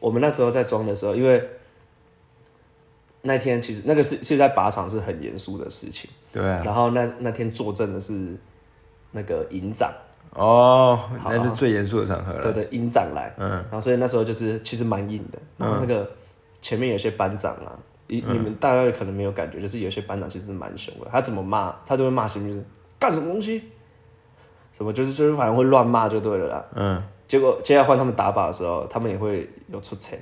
[0.00, 1.48] 我们那时候在装的时候，因为
[3.26, 8.36] 那天其实那个是是在靶场是很严肃的事情，对啊，然后那那天坐镇的是
[9.12, 9.90] 那个营长，
[10.34, 12.42] 哦，好那是最严肃的场合了。
[12.42, 13.50] 对对，营长来，嗯。
[13.50, 16.08] 然后所以那时候就是其实蛮硬的，然后那个
[16.60, 17.72] 前面有些班长啊，
[18.08, 22.64] 你、你们大概可能没有感觉，就是有些班长其实蛮凶的，他怎么骂他都会骂前面就是
[22.98, 23.62] 干什么东西，
[24.72, 26.64] 什么就是就是反正会乱骂就对了啦。
[26.74, 30.18] 嗯，结果接下来换他们打靶的时候，他们也会有出彩，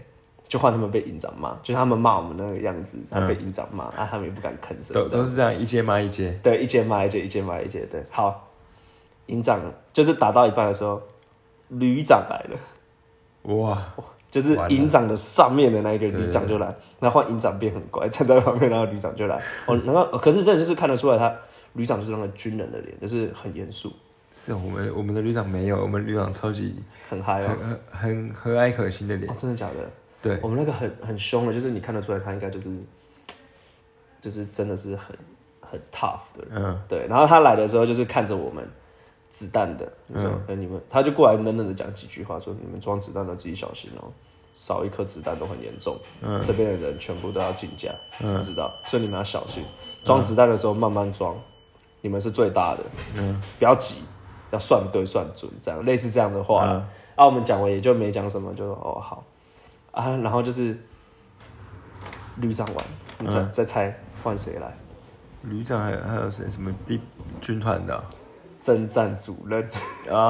[0.52, 6.38] 就换他们被营长骂，就是他们骂我们那个样子，然后被营长骂，啊，他们也不敢吭声，都都是这样，一阶骂一阶。
[6.42, 8.50] 对，一阶骂一阶，一阶骂一阶，对，好，
[9.28, 9.58] 营长
[9.94, 11.00] 就是打到一半的时候，
[11.68, 13.54] 旅长来了。
[13.54, 13.82] 哇，
[14.30, 16.66] 就是营长的上面的那一个旅长就来，
[17.00, 19.42] 然后换营长变很乖，站在旁边，然后旅长就来。
[19.64, 21.34] 哦，然后可是这就是看得出来，他
[21.72, 23.90] 旅长就是那个军人的脸，就是很严肃，
[24.36, 26.76] 是我们我们的旅长没有，我们旅长超级
[27.08, 27.48] 很嗨哦。
[27.48, 29.34] 很很很和蔼可亲的脸哦，。
[29.34, 29.90] 真的假的？
[30.22, 32.70] 对，我们那个很很凶的，就是你看得出来，他应该就是
[34.20, 35.16] 就是真的是很
[35.60, 36.62] 很 tough 的人。
[36.64, 38.66] 嗯对，然后他来的时候就是看着我们
[39.30, 44.12] 子弹的，就说：“哎、你们，他就过来冷冷的讲几句话，说你们装子弹的自己小心哦，
[44.54, 45.96] 少一颗子弹都很严重。
[46.20, 47.90] 嗯这边的人全部都要竞价，
[48.24, 48.72] 知不知道？
[48.84, 49.64] 所以你们要小心，
[50.04, 51.34] 装子弹的时候慢慢装，
[52.00, 52.84] 你们是最大的，
[53.16, 54.02] 嗯，不要急，
[54.50, 56.66] 要算对算准，这样类似这样的话。
[56.66, 59.22] 嗯啊，我们讲完也就没讲什么，就说哦好
[59.92, 60.76] 啊，然后就是
[62.36, 62.84] 旅长玩，
[63.18, 64.76] 你再、再猜换谁来？
[65.42, 66.44] 旅长还有还有谁？
[66.50, 67.00] 什么地
[67.40, 68.04] 军团的啊？
[68.60, 69.62] 征战主任。
[70.10, 70.28] 啊，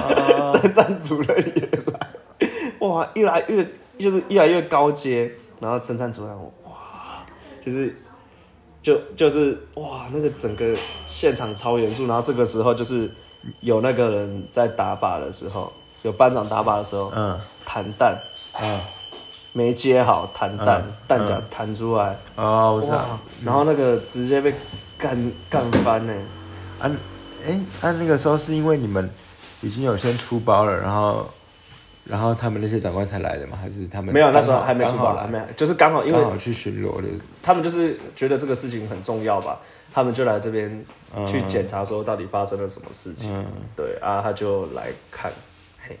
[0.52, 2.48] 征战主任也来，
[2.80, 3.66] 哇，越来越
[3.98, 6.34] 就是越来越高阶，然后征战主任
[6.64, 7.24] 哇，
[7.60, 7.94] 就是
[8.82, 10.74] 就就是哇，那个整个
[11.06, 13.10] 现场超严肃，然后这个时候就是
[13.60, 18.18] 有那个人在打靶的时候，有班长打靶的时候，嗯弹弹
[18.62, 18.80] 嗯，
[19.52, 24.54] 没接好，弹弹嗯弹夹弹出来，哦，我知哇道。，然后那个直接被
[24.98, 25.16] 干
[25.50, 26.12] 干翻呢，
[26.80, 26.90] 啊，
[27.46, 29.08] 哎，啊，那个时候是因为你们
[29.60, 31.28] 已经有先出包了，然后
[32.04, 33.58] 然后他们那些长官才来的吗？
[33.60, 37.08] 还是他们没有，那时候还没出包，来还没，就是刚好因为去巡逻的？
[37.42, 39.58] 他们就是觉得这个事情很重要吧，
[39.92, 40.84] 他们就来这边
[41.26, 43.32] 去检查说到底发生了什么事情。
[43.34, 43.44] 嗯
[43.76, 45.30] 对啊，他就来看，
[45.86, 45.98] 嘿，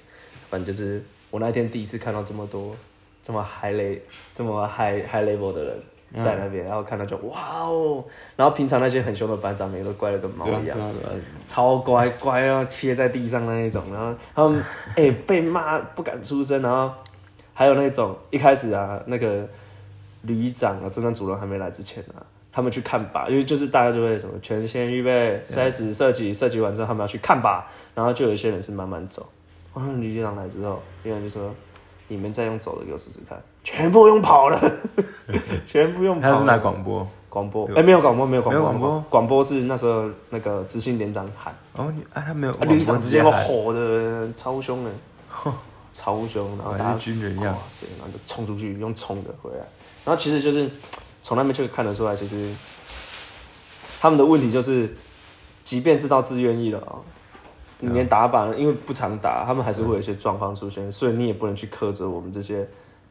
[0.50, 1.02] 反正就是
[1.34, 2.76] 我那天第一次看到这么多
[3.20, 3.98] 这么 high le
[4.32, 8.04] 这么 high high level 的人在那边，然后看到就哇哦，
[8.36, 10.78] 然后平常那些很凶的班长每个都乖的跟猫一样
[11.44, 14.62] 超乖乖啊，贴在地上那一种，然后他们
[14.94, 16.94] 哎、 被骂不敢出声，然后
[17.52, 19.44] 还有那种一开始啊，那个
[20.22, 27.60] 旅长啊，侦探主任还没来之前啊，他们去看靶，因为就是大家就会什么全先预备开始射击，射击完之后他们要去看靶，
[27.92, 29.28] 然后就有一些人是慢慢走。
[29.74, 31.54] 然后旅长来之后，旅长就说
[32.08, 34.72] ：“你们再用走的给我试试看，全部用跑了，
[35.66, 43.44] 全部用跑了。”他是拿广播，广播，哎、没有广播，没有广播，广播，广播是那时候那个执行连长喊，哦，你啊，他没有啊，旅长直接会喊。
[43.46, 44.90] 吼的超凶的，
[45.92, 47.52] 超凶，然后哇大家是军人一样。
[47.54, 49.64] 哇塞，然后就冲出去用冲的回来，
[50.04, 50.70] 然后其实就是
[51.22, 52.54] 从那边就看得出来，其实
[54.00, 54.94] 他们的问题就是，
[55.64, 57.00] 即便是到自愿意了啊、
[57.80, 62.66] 你连打靶，因为不常打，他们还是会有一些状况出现，所以你也不能去苛责我们这些。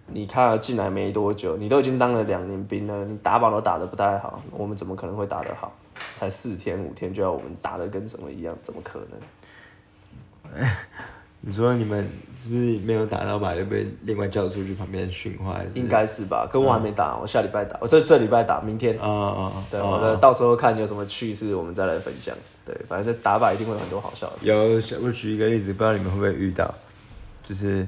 [0.07, 5.71] 你看进来没多久，你都已经当了两年兵了，你打靶都打得不太好，我们怎么可能会打得好？
[6.13, 8.99] 才四天五天就要我们打得跟什么一样，怎么可
[10.51, 10.65] 能？
[11.45, 12.07] 你说你们
[12.39, 15.59] 是不是没有打到靶就被另外叫出去旁边训话？
[15.73, 16.47] 应该是吧？
[16.49, 18.97] 可我还没打，我下礼拜打，我这这礼拜打，明天。
[18.97, 19.65] 啊啊啊！
[19.69, 22.33] 对，啊我的到时候看有什么趣事，我们再来分享。
[22.65, 24.47] 对，反正打靶一定会有很多好笑的事。
[24.47, 26.73] 有，我举一个例子，不知道你们会不会遇到，
[27.43, 27.85] 就是，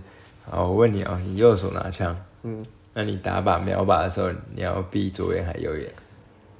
[0.49, 2.13] 好，我问你啊、你右手拿枪，
[2.43, 2.61] 嗯，
[2.93, 5.89] 那你打靶瞄靶的时候，你要闭左眼还右眼？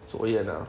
[0.08, 0.65] 左眼啊？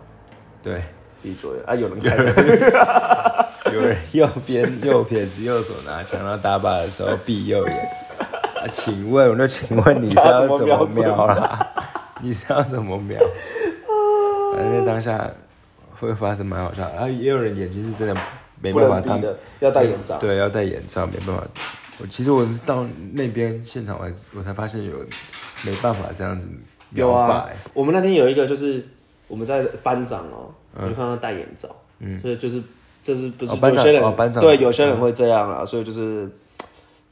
[0.60, 0.82] 对，
[1.22, 3.46] 闭左眼啊，有人开着。
[3.72, 7.76] 有人右边右撇子右手拿枪，然后打靶的时候闭右眼。
[8.54, 11.66] 啊，请问，我就请问你是要怎么瞄啦？
[12.22, 13.20] 你是要怎么瞄？
[14.54, 15.30] 反正在当下
[15.98, 18.16] 会发生蛮好笑的，啊，也有人眼睛是真的
[18.60, 19.20] 没不办法当
[19.60, 20.16] 要戴眼罩。
[20.18, 21.42] 对，要戴眼罩，没办法。
[21.98, 24.92] 我其实我是到那边现场，我我才发现有
[25.64, 26.48] 没办法这样子
[26.92, 28.86] 有瞄靶、我们那天有一个就是
[29.28, 31.68] 我们在班长哦、我就看到他戴眼罩，
[32.00, 32.62] 嗯所以就是
[33.02, 36.28] 这是不是哦有些人、对有些人会这样啊，所以就是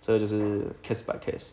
[0.00, 1.53] 这个就是 case by case，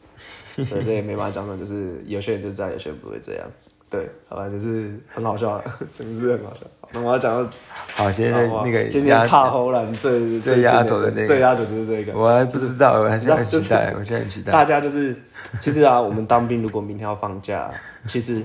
[0.56, 3.45] 对，这也没办法讲的，就是有些人就这样，有些人不会这样，
[3.89, 6.62] 对，好吧，就是很好笑，真的是很好笑。
[6.93, 7.50] 那我要讲到
[7.95, 14.52] 好，现在那个今压天卡后兰最最压轴的那个最压轴就是这个，我还不知道，我还是很就是期待，我现在很期待。
[14.52, 15.15] 大家就是，
[15.62, 17.71] 其实啊，我们当兵如果明天要放假，
[18.08, 18.41] 其实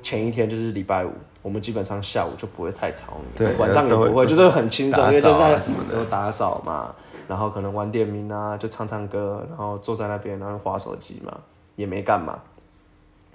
[0.00, 1.10] 前一天就是礼拜五，
[1.46, 5.56] 我们基本上下午就不会太吵你，对晚上也不会，就是很轻松，因为就在
[5.94, 6.92] 都打扫嘛，
[7.28, 11.32] 然后可能玩点名啊，就唱唱歌，然后坐在那边然后划手机嘛，
[11.76, 12.36] 也没干嘛，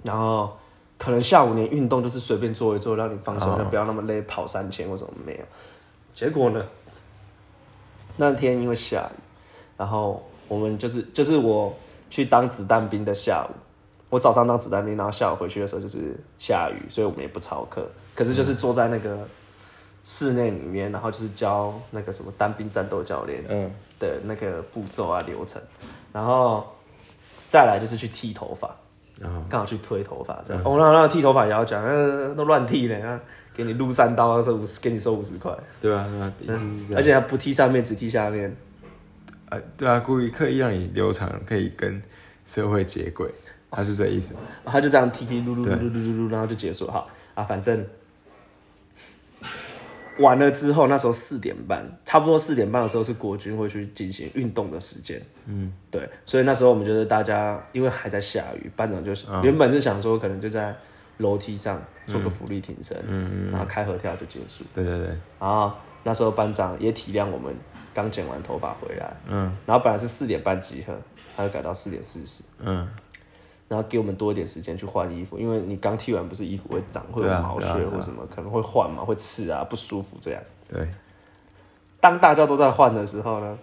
[0.02, 0.54] 然后
[0.98, 3.56] 可能下午连运动就是随便做一做，让你放松，哦。
[3.56, 5.44] 就不要那么累，跑三千或什么没有。
[6.12, 6.62] 结果呢，
[8.18, 9.20] 那天因为下雨，
[9.78, 11.74] 然后我们就是就是我
[12.10, 13.54] 去当子弹兵的下午，
[14.10, 19.26] 我早上当子弹兵，然后下午回去的时候就是下雨，所以我们也不操课，可是就是坐在那个
[20.04, 25.60] 室内里面，然后就是教那个什么单兵战斗教练嗯，的那个步骤啊流程，
[26.12, 26.66] 然后
[27.48, 28.74] 再来就是去剃头发，
[29.20, 30.62] 嗯刚好去推头发这样。
[30.64, 33.18] 哦，那那剃头发也要讲，呃，都乱剃嘞，那
[33.54, 38.54] 给你撸三刀收五十，给你收五十块，对啊，对啊，一定是这样而且还不剃上面，只剃下面。
[39.48, 42.02] 啊，对啊，故意刻意让你留长，可以跟
[42.46, 43.30] 社会接轨，
[43.70, 44.34] 他是这意思。
[44.64, 46.90] 他就这样踢踢撸撸撸对撸撸撸撸，然后就结束。
[46.90, 47.86] 好啊，反正
[50.18, 55.20] 完了之后，那时候四点半，差不多四点半的时候是国军会去进行运动的时间。
[55.46, 60.76] 嗯，对，所以那时候我们就是大家，因为还在下雨，班长就想、原本是想说可能就在
[61.18, 63.50] 楼梯上做个浮力挺身，嗯。
[63.50, 64.64] 然后开合跳就结束。
[64.74, 65.06] 对对对，
[65.40, 65.72] 然后
[66.04, 67.54] 那时候班长也体谅我们
[67.94, 69.50] 刚剪完头发回来，嗯。
[69.66, 70.94] 然后本来是四点半集合，
[71.36, 72.44] 他就改到四点四十。
[72.60, 72.86] 嗯，
[73.72, 80.42] 然后给我们多一点时间去换衣服，因为你刚剃完不是衣服会长，会有毛屑或什么，可能会换嘛，会刺啊，不舒服这样。
[80.68, 80.86] 对，
[81.98, 83.58] 当大家都在换的时候呢，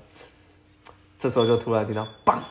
[1.15, 2.41] 这时候就突然听到“棒”，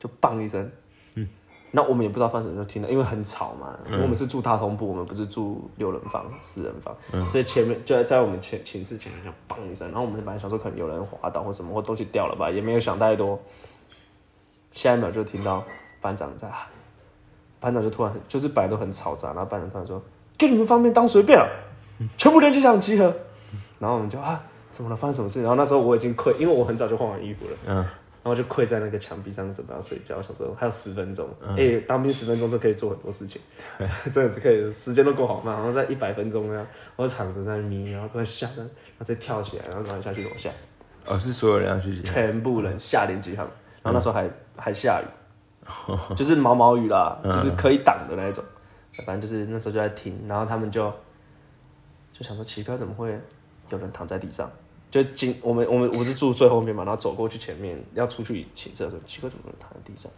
[0.00, 0.72] 就“棒”一声。
[1.16, 1.28] 嗯，
[1.70, 3.78] 那我们也不知道发生什么，就听到，因为很吵嘛。
[3.84, 6.96] 嗯我们是住大通铺，我们不是住六人房、四人房，
[7.28, 13.38] 所以前面就在在我们前寝室前面就“棒”一声，然后我们本来想说可能有人滑倒或什么，或东西掉了吧，也没有想太多。
[14.72, 15.62] 下一秒就听到
[16.02, 16.68] 班长在喊，
[17.60, 20.02] 班长就突然就是本来都很嘈杂，然后班长突然说
[20.38, 21.48] ：“给你们方便当随便了，
[22.18, 23.14] 全部连机场集合。
[23.78, 24.96] ”然后我们就啊，怎么了？
[24.96, 25.40] 发生什么事？
[25.40, 27.88] 然后那时候我已经跪，因为我很早就换完衣服了，嗯，然
[28.24, 33.40] 后就跪在那个墙壁上准备要睡觉，想说还有十分钟，哎、当兵十分钟就可以做很多事情，
[34.12, 35.54] 真的可以，时间都过好慢。
[35.54, 36.66] 然后在一百分钟那样，
[36.96, 38.66] 我躺着在那眯，然后突然下来，然
[38.98, 40.50] 后再跳起来，然后然后下去楼下，
[41.06, 43.42] 哦，是所有人要去集合，全部人下连集合，
[43.82, 45.06] 然后那时候还、还下雨，
[46.16, 48.42] 就是毛毛雨啦，就是可以挡的那一种。
[49.04, 50.92] 反正就是那时候就在听，然后他们就
[52.12, 53.20] 就想说奇怪，怎么会
[53.68, 54.50] 有人躺在地上？
[54.90, 60.10] 就经我们我们我是住最后面嘛，然后走过去前面要出去寝室的时候，奇怪怎么有人躺在地上？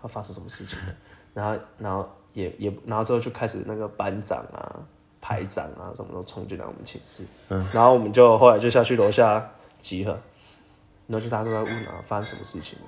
[0.00, 0.94] 他发生什么事情了？
[1.34, 4.80] 然后然后也也然后之后就开始那个班长啊、
[5.20, 9.46] 排长啊什么都冲进来我们寝室，嗯，然后我们就后来就下去楼下
[9.80, 10.12] 集合，
[11.08, 12.84] 然后就大家都在问啊发生什么事情了，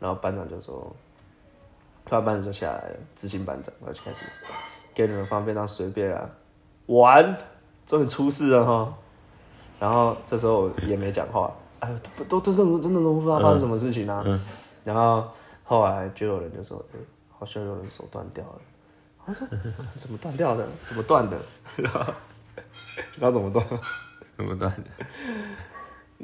[0.00, 0.94] 然后班长就说，
[2.04, 4.26] 突然班长就下来了，执行班长，然后就开始
[4.94, 6.28] 给你们方便当随便啊
[6.86, 7.36] 玩，
[7.84, 8.94] 终于出事了哈，
[9.80, 14.24] 然后这时候我也没讲话，哎，都都都真的真的都不知道发生什么事情啊，
[14.84, 15.28] 然后
[15.64, 16.98] 后来就有人就说，哎、
[17.38, 18.60] 好像有人手断掉了。
[19.26, 19.44] 他说
[19.98, 20.64] ：“怎么断掉的？
[20.84, 21.36] 怎么断的？
[21.74, 22.00] 然后，
[22.54, 23.66] 你知道怎么断？
[24.36, 25.04] 怎么断的？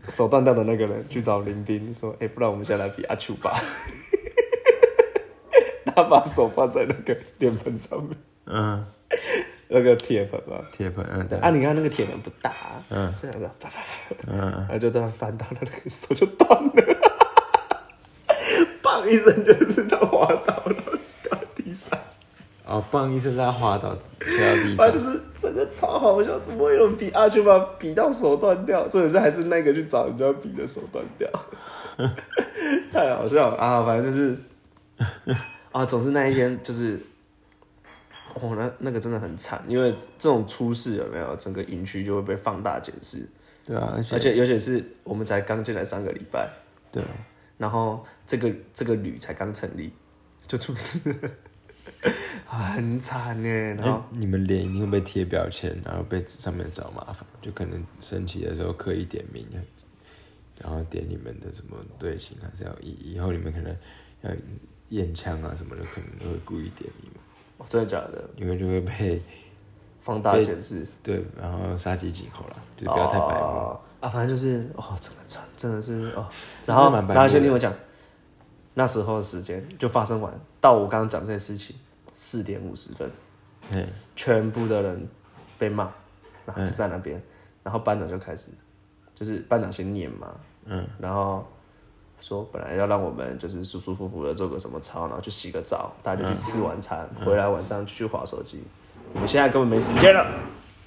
[0.09, 3.53] 手断掉的那个人去找林斌说：‘哎、不然我们现在来比阿丘吧。
[5.95, 8.17] ’他把手放在那个脸盆上面，
[8.47, 8.83] 嗯，
[9.69, 10.59] 那个铁盆嘛。
[10.73, 13.85] 铁盆，嗯，对，啊，你看那个铁盆不大、啊，嗯这样子啪啪啪，
[14.27, 16.73] 嗯，然后就这样翻到了那个手就断了，
[18.83, 20.11] 砰一声就是他滑倒了，掉地上。
[22.73, 28.89] 哦，棒一声，他滑倒，摔到地上反正就，是整个超好笑，怎么会有人比阿丘把比到手断掉？
[28.89, 31.29] 重点是还是那个去找人家比的手断掉，
[32.91, 33.59] 太好笑了。
[33.59, 33.85] 啊！
[33.85, 34.35] 反正就是
[35.71, 36.99] 啊，总之那一天就是，
[38.41, 43.29] 哦，那那个真的很惨，因为这种出事有没有，整个营区就会被放大检视，
[43.67, 46.49] 对啊，而且而且尤其是我们才刚进来三个礼拜，
[46.91, 47.03] 对，
[47.59, 49.93] 然后这个这个旅才刚成立
[50.47, 51.11] 就出事。
[51.11, 51.31] 了，啊
[52.47, 53.49] 很惨呢。
[53.49, 59.47] 然后哎，你们脸一定会被贴标签，然后被上面找麻烦，就可能升旗的时候刻意点名，
[60.59, 63.77] 然后点你们的什么队形，还是要以以后你们可能
[64.23, 64.31] 要
[64.89, 67.11] 验枪啊什么的，可能都会故意点名，
[67.59, 68.23] 哦真的假的？
[68.37, 69.23] 因为就会被
[70.01, 70.87] 放大显示。
[71.03, 73.47] 对，然后杀鸡儆猴啦，就是不要太白目。
[73.47, 76.29] 哦啊，反正就是哦，真的惨，真的是哦。
[76.67, 77.73] 然后，然后先听我讲，
[78.75, 81.77] 那时候的时间就发生完，到我刚刚讲这些事情，
[82.13, 83.11] 四点五十分，
[83.71, 85.09] 嗯，全部的人
[85.59, 85.91] 被骂，
[86.47, 87.21] 然后就在那边，
[87.63, 88.49] 然后班长就开始，
[89.15, 90.35] 就是班长先念嘛，
[90.67, 91.47] 嗯，然后
[92.21, 98.63] 说本来要让我们就是舒舒服服的做个什么操，然后去洗个澡，大家就去吃晚餐，回来晚上就去划手机。
[99.15, 100.27] 我们现在根本没时间了。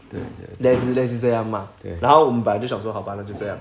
[0.09, 1.67] 对对，类似类似这样嘛。
[1.81, 3.57] 对然后我们本来就想说，好吧，那就这样。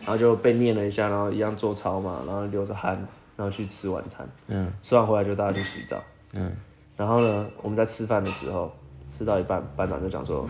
[0.00, 2.94] 然后就被念了一下，然后一样做操嘛，然后流着汗，
[3.36, 4.28] 然后去吃晚餐。
[4.46, 6.02] 嗯吃完回来就大家去洗澡。
[6.32, 6.52] 嗯，
[6.96, 8.72] 然后呢，我们在吃饭的时候，
[9.08, 10.48] 吃到一半，班长就讲说，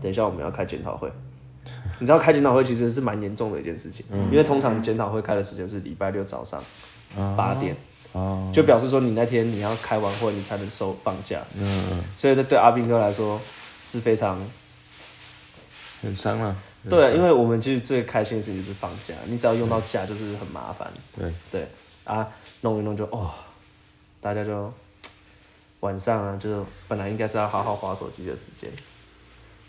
[0.00, 1.10] 等一下我们要开检讨会。
[1.98, 6.62] 你知道开检讨会其实是蛮严重的一件事情，因为通常检讨会开的时间是礼拜六早上
[7.36, 7.74] 八点，
[8.12, 11.40] 哦，就表示说你那天你要开完会，你才能收放假。
[11.58, 13.40] 嗯嗯，所以这对阿斌哥来说
[13.82, 14.38] 是非常
[16.02, 16.54] 很伤了。
[16.90, 20.86] 对，啊因为我们其实最开心的事情就是放假，你只要用到假就是很麻烦。
[21.16, 21.68] 对，对
[22.04, 22.28] 啊，
[22.60, 23.30] 弄一弄就哦，
[24.20, 24.70] 大家就
[25.84, 28.70] 晚上啊，就是本来应该是要好好划手机的时间，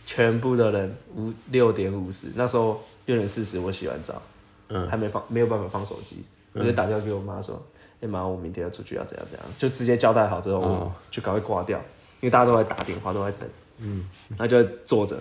[0.05, 4.22] 全部的人五六点五十，那时候六点四十我洗完澡，
[4.70, 7.61] 嗯，还没放没有办法放手机，我就打电话给我妈说，
[7.99, 11.78] 哎、妈，我明天要出去要怎样怎样，就直接交代好之后，就赶快挂掉，
[12.22, 13.49] 因为大家都在打电话，都在等，
[13.80, 15.20] 嗯，然后就坐着，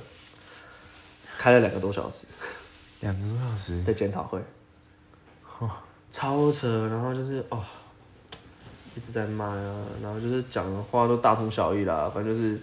[1.36, 2.26] 开了两个多小时。
[3.01, 4.38] 两个多小时，的检讨会，
[5.59, 5.68] 哦。
[6.11, 7.61] 超扯，然后就是哦，
[8.97, 12.59] 一直在骂啊，然后就是讲的话都大同小异啦，反正就是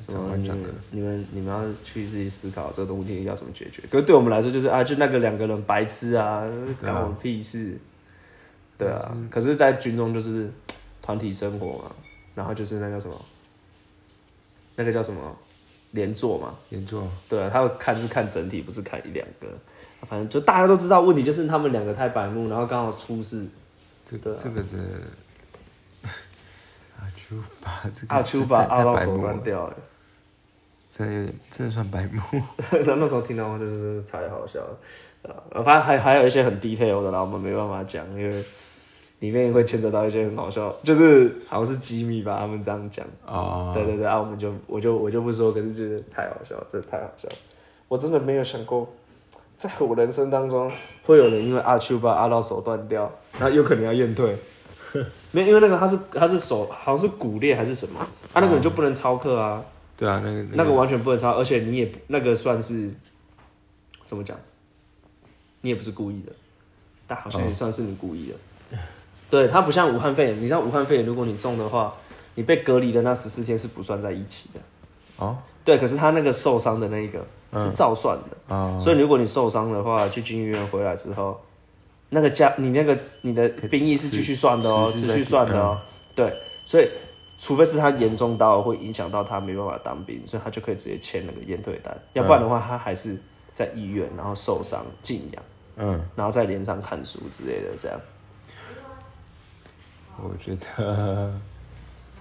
[0.00, 3.82] 什么你们，你们你们要去自己思考这个问题要怎么解决。
[3.90, 6.42] 可是对我们来说就是啊，就那个两个人白痴啊，
[6.82, 7.78] 干我屁事。
[8.76, 10.50] 对啊，可是，在军中就是
[11.00, 11.94] 团体生活嘛，
[12.34, 13.14] 然后就是那个什么，
[14.74, 15.20] 那个叫什么
[15.92, 19.46] 连坐嘛，连坐，对啊，他们看是看整体，不是看一两个。
[20.02, 23.46] 反正就大家都知道，问题就是他们两个太白目，然后刚好出事。
[24.10, 24.80] 这对啊这个真
[27.34, 29.74] 的，阿丘把这个阿丘把太阿到手断掉了，
[30.90, 32.20] 真的有点，真的算白目。
[32.70, 34.78] 然后那时候听到就是太好笑了。
[35.22, 38.44] 啊，反正还还有一些很 detail 的啦，我们没办法讲，因为
[39.20, 43.06] 里面会牵扯到一些很好笑，就是好像是机密吧，他们这样讲。
[43.26, 47.34] 哦，对对对，啊，我们就我就我就不说，可是就是太好笑了，真的太好笑了。
[47.88, 48.86] 我真的没有想过，
[49.56, 50.70] 在我人生当中
[51.06, 54.36] 会有人因为阿丘把阿到手断掉，然后有可能要验退。
[55.34, 59.62] 没有，因为那个他是他是手好像是骨裂还是什么，啊，那个你就不能超课啊，
[59.96, 62.88] 对啊，那个那个完全不能超，而且你也那个算是
[64.06, 64.36] 怎么讲，
[65.62, 66.32] 你也不是故意的，
[67.06, 68.78] 但好像也算是你故意的。
[69.28, 71.92] 对，他不像武汉肺炎，你知道武汉肺炎，如果你中的话，
[72.36, 74.60] 你被隔离的那十四天是不算在一起的。
[75.16, 77.24] 哦对，可是他那个受伤的那一个
[77.58, 81.40] 是照算的，哦，所以如果你受伤的话，去进医院回来之后，
[82.14, 85.80] 那个加你那个你的兵役是继续算的哦，持持续算的哦。
[86.14, 86.32] 对，
[86.64, 86.88] 所以
[87.36, 91.92] 除非是他严重到会影响到他没办法当兵，所以他就可以直接签那个验退单。
[92.12, 93.18] 要不然的话，他还是
[93.52, 95.42] 在医院，然后受伤静养，
[95.76, 98.00] 嗯，然后在连上看书之类的这样。
[100.16, 101.34] 我觉得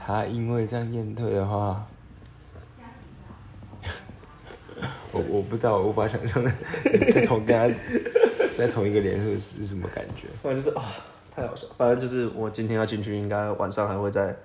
[0.03, 1.85] 他因为这样验退的话，
[5.13, 6.43] 我我不知道，我无法想象
[7.13, 7.79] 在同跟他
[8.53, 10.27] 在同一个联合是什么感觉。
[10.41, 10.93] 反正就是啊，
[11.31, 11.67] 太好笑。
[11.77, 14.35] 反正就是我今天要进去，应该晚上还会再，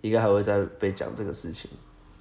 [0.00, 1.70] 应该还会再被讲这个事情。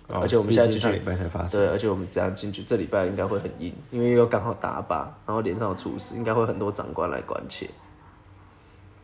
[0.08, 7.68] 哦而且我们现在毕竟继续上礼拜才发生，对，而且我们这样进去，这礼拜应该会很硬，因为又刚好打靶，然后脸上有出事，应该会很多长官来关切。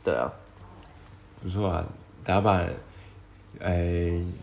[0.04, 0.32] 对啊，
[1.42, 1.84] 不错啊，
[2.24, 2.68] 打靶，
[3.60, 3.76] 哎、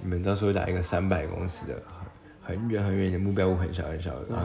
[0.02, 1.80] 你们到时候打一个三百公尺的，
[2.42, 4.44] 很很远很远的目标物，很小很小，然后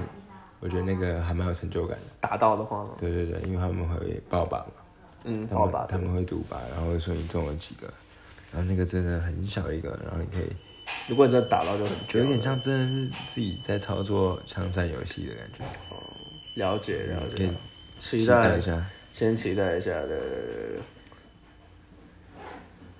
[0.64, 2.04] 我觉得那个还蛮有成就感的。
[2.22, 4.72] 打到的话，对对对，因为他们会报靶嘛，
[5.26, 7.86] 嗯，他们好吧，他们会赌靶，然后会说你中了几个，
[8.54, 10.50] 然后那个真的很小一个，然后你可以
[11.10, 15.66] 如果你真的打到就很有点像真的是自己在操作枪战游戏的感觉，
[16.56, 17.54] 了解了可以解，
[17.98, 18.86] 期期待待一下。
[19.12, 20.18] 先期待一下的。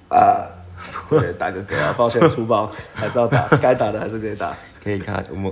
[0.10, 0.52] 啊，
[1.10, 5.52] 对，打个嗝啊，抱歉，粗暴，还是要打，该打的还是得打， 可以看我们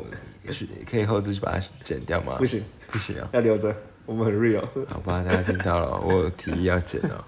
[0.49, 2.35] 是可以后置去把它剪掉吗？
[2.37, 3.73] 不行，不行啊，要留着，
[4.05, 4.63] 我们很 real。
[4.87, 7.23] 好吧，大家听到了，我有提议要剪哦，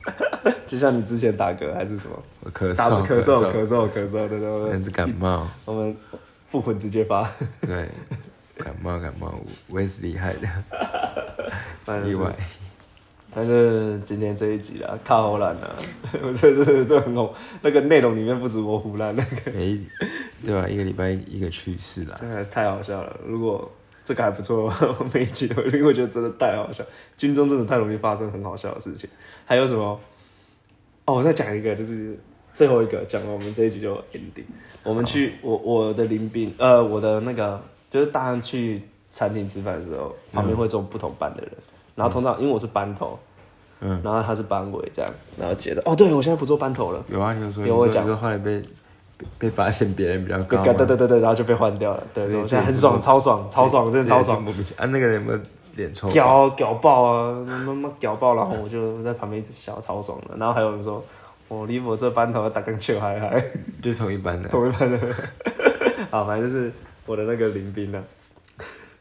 [0.66, 5.95] 就像你之前打嗝还是什么，我咳打嗽咳嗽咳嗽，咳嗽，对对对，那是感冒，我们
[6.49, 7.30] 复魂直接发，
[7.61, 7.89] 对，
[8.57, 9.34] 感冒感冒，
[9.70, 10.47] 我也是厉害的，
[12.09, 12.34] 意外。
[13.34, 15.75] 反正今天这一集啦，靠好烂啦，
[16.21, 19.88] 我这这这很红，那个内容里面不止我胡乱，那个每一
[20.45, 23.15] 对吧、一个礼拜一个趣事啦，真的太好笑了。
[23.25, 23.69] 如果
[24.03, 26.84] 这个还不错，我每一集都，因为我觉得真的太好笑，
[27.17, 29.09] 军中真的太容易发生很好笑的事情。
[29.45, 29.99] 还有什么？
[31.05, 32.17] 哦，我再讲一个，就是
[32.53, 34.45] 最后一个，讲完我们这一集就 ending。
[34.84, 41.51] 我们去我我的林斌，呃，我的那个就是大家去餐厅吃饭的时候，旁边会坐不同班的人，
[41.95, 43.17] 然后通常因为我是班头，
[43.81, 48.03] 嗯，然后他是班委这样，然后接着，哦，对我现在不做班头了，有啊，你有说有我讲。
[48.03, 48.59] 你说后来被
[49.17, 54.43] 被被发现别人比较对高吗，对对对对，然后就被换掉了，对，现在很爽，超爽，超爽，真的超爽。
[54.77, 55.39] 啊，那个人有没有
[55.75, 56.09] 脸臭？
[56.09, 60.35] 屌屌爆啊，妈妈屌爆，然后我就在旁边一直笑，超爽的。
[60.37, 61.03] 然后还有人说，
[61.47, 63.43] 我离我这班头打更球还还
[63.81, 64.97] 就同一班的， 同一班的，
[66.09, 66.71] 啊，反正就是
[67.05, 68.03] 我的那个林斌呢。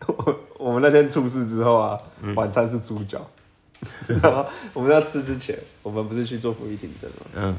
[0.06, 1.98] 我 我们那天出事之后啊，
[2.36, 3.20] 晚餐是猪脚，
[4.06, 7.16] 然后我们要吃之前，我们不是去做福利挺身吗？
[7.34, 7.56] 嗯，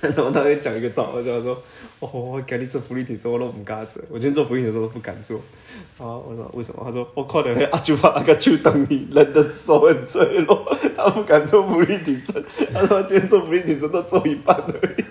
[0.00, 1.54] 然后他会讲一个超好笑，说
[2.00, 4.02] ：“哦，我给你做福利挺身，我都不敢做。
[4.08, 5.40] 我今天做福利挺身都不敢做。”
[5.98, 12.44] 然后我说：“为什么？”他说：“我看到那阿舅把阿个手等你，人的手很脆弱，他不敢做福利挺身。
[12.74, 15.04] 他说今天做福利挺身都做一半而已，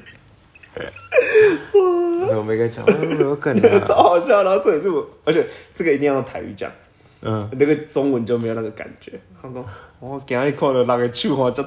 [2.36, 3.56] 我没跟你讲，我没有梗
[3.86, 4.44] 超啊， 好笑。
[4.44, 6.70] 然后这也是我，而且这个一定要用台语讲，
[7.24, 9.14] 嗯，那个中文就没有那个感觉。
[9.42, 9.66] 他说
[10.00, 11.64] ：“我今日看到那个手吼，这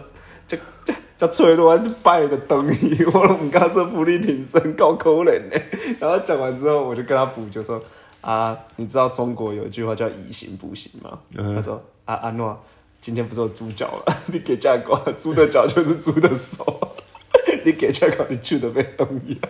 [0.47, 5.61] 这这这脆弱，就摆的等伊，我都唔敢做福利挺身，够可怜的。”
[6.01, 7.81] 然后讲完之后，我就跟他补，就说
[8.21, 12.61] ：“啊，你知道中国有一句话叫以形补形吗？”嗯他说：“啊，阿诺，
[13.01, 14.17] 今天不是有猪脚了？
[14.27, 16.65] 你给价高，猪的脚就是猪的手，
[17.65, 19.41] 你给价高，你去的被动一样。”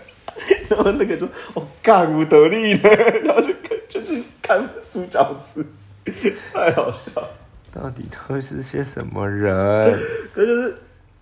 [0.68, 2.90] 然后那个就哦，干无得力呢，
[3.24, 3.48] 然后就
[3.88, 5.64] 就去看猪脚吃，
[6.52, 7.28] 太好笑了。
[7.72, 9.98] 到底都是些什么人？
[10.32, 10.76] 可就是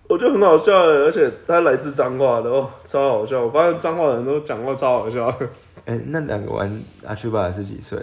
[0.07, 3.41] 我觉得很好笑的，而且他来自彰化的哦，超好笑。
[3.43, 5.25] 我发现彰化的人都讲话超好笑。
[5.85, 7.99] 哎、那两个玩阿丘巴是几岁？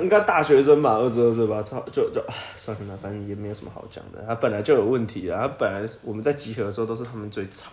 [0.00, 4.20] 应该大学生吧，二十二岁吧，超就就唉算了啦，反正也没有什么好讲的。
[4.26, 7.70] 他本来就有问题啊，他本来我们在集合的时候都是他们最吵，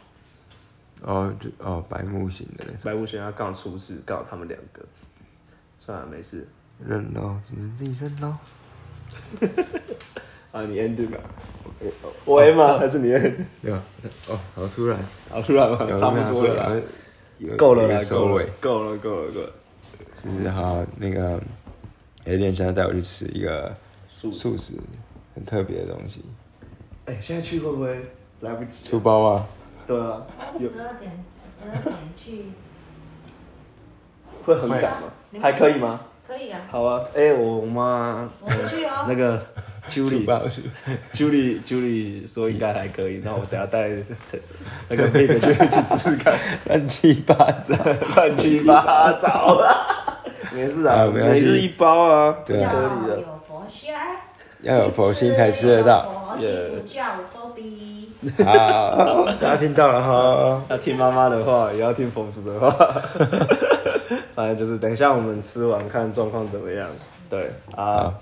[1.02, 4.82] 哦，就哦，白木型的那种，白无贤他刚好出事，刚好他们两个。
[5.86, 6.48] 算了，没事。
[6.88, 8.38] 认喽，只能自己认喽。
[10.54, 11.18] 啊，你 ending 吧。
[11.78, 11.92] 我
[12.24, 12.80] 我 end 吗？
[12.80, 13.36] 还是你 end？
[13.62, 13.76] 有
[14.30, 14.98] 哦，好突然，
[15.30, 15.80] 好，突然吗？
[15.98, 16.82] 差不多了
[17.58, 18.46] 够了啦，够了，。
[18.62, 19.52] 够了，够了，够了。
[20.16, 21.38] 其实好，那个
[22.24, 23.76] A 店现在带我去吃一个
[24.08, 24.74] 素食素食，
[25.36, 26.24] 很特别的东西，
[27.08, 28.06] 哎、现在去会不会
[28.40, 28.86] 来不及？
[28.88, 29.46] 出包啊？
[29.86, 30.26] 对啊，
[30.58, 31.12] 有十二点，
[31.60, 32.46] 十二点去，
[34.46, 35.12] 会很赶吗？
[35.42, 36.00] 还可以吗？
[36.28, 39.06] 可以啊，好啊，哎、我妈我们去哦。
[39.10, 39.38] 那个
[39.90, 40.62] 出 Julie 包是
[41.14, 43.90] Julie Julie 说应该还可以，然后我等下带
[44.26, 44.40] 陈
[44.88, 46.34] 那个 Pig 去去试试看，
[46.66, 47.76] 乱七八糟。
[48.16, 49.30] 乱七八糟
[49.62, 50.24] 啊，
[50.54, 53.20] 没事啊，每日一包啊，对啊合理的。
[53.20, 54.00] 要有佛心儿，
[54.62, 56.04] 要有佛心才吃得到。
[56.34, 58.10] 佛心不叫佛逼。
[58.46, 60.62] 好， 大家听到了哈。
[60.70, 62.74] 要听妈妈的话，也要听佛祖的话。
[64.36, 66.88] 反正就是等一下我们吃完看状况怎么样。
[67.30, 68.14] 对啊，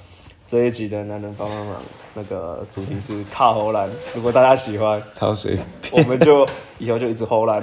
[0.46, 1.76] 这一集的男人帮帮忙，
[2.14, 3.90] 那个主题是卡喉兰。
[4.16, 5.58] 如果大家喜欢，超随
[5.92, 6.46] 我们就
[6.78, 7.62] 以后就一直喉兰。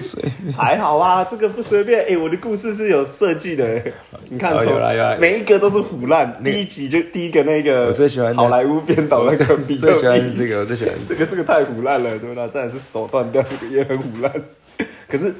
[0.00, 0.22] 随
[0.56, 2.06] 还好啊，这个不随便。
[2.08, 3.92] 哎、我的故事是有设计的、欸，
[4.28, 6.40] 你看哦从有啦有啦每一个都是胡烂。
[6.44, 12.46] 第一集就第一个那个，我最喜欢的好莱坞编导那个比特最喜欢是币，这个，我最喜欢是这 这个这个太胡烂了，对吧？
[12.46, 14.32] 真的是手断掉，这个也很胡烂。
[15.08, 15.34] 可是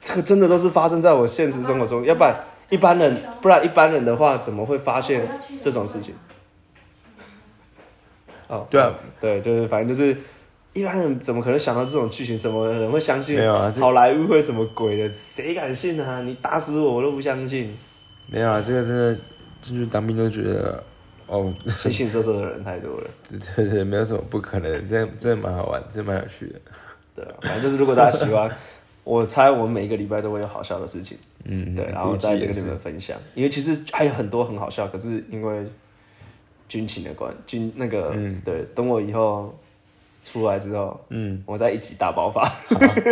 [0.00, 2.34] 这个真的都是发生在我现实生活中，要不然
[2.70, 5.26] 一般人，不然一般人的话怎么会发现
[5.60, 6.14] 这种事情？
[8.48, 10.16] 哦，对啊，对，就是反正就是
[10.72, 12.36] 一般人怎么可能想到这种剧情？
[12.36, 13.36] 什么人会相信？
[13.36, 15.12] 没有啊好莱坞会什么鬼的？
[15.12, 16.22] 谁敢信啊？
[16.22, 17.76] 你打死我，我都不相信。
[18.26, 19.14] 没有啊，这个真的
[19.60, 20.82] 进去当兵都觉得，
[21.26, 23.06] 哦，形形色色的人太多了。
[23.28, 26.60] 对对对，没有什么不可能的，真的真的蛮好玩，这蛮有趣的。
[27.16, 28.50] 对啊，反正就是如果大家喜欢，
[29.08, 31.16] 我猜我们每一个礼拜都会有好笑的事情。
[31.44, 35.64] 嗯，对，然后在这个里面分享，因为其实还有很多很好笑，可是因为
[36.68, 39.58] 军情的关军那个，嗯对，等我以后
[40.22, 42.46] 出来之后，嗯，我再一起大爆发，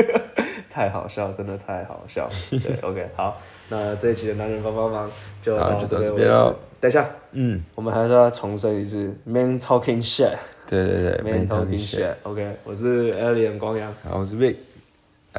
[0.69, 2.29] 太好笑，真的太好笑。
[2.51, 3.41] 对，OK，好，
[3.71, 6.59] 那这一期的男人帮帮忙就到到这边为止这边咯。
[6.79, 10.37] 等一下，嗯，我们还是要重申一次，man talking shit，man
[10.67, 12.15] 对对对 talking talking shit。
[12.23, 14.57] OK，我是 Alien 光阳，好，我是 Vic，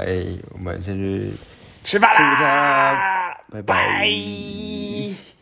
[0.06, 1.32] 哎，我们先去
[1.84, 2.96] 吃饭吃午餐
[3.52, 3.62] 拜。
[3.62, 5.37] 拜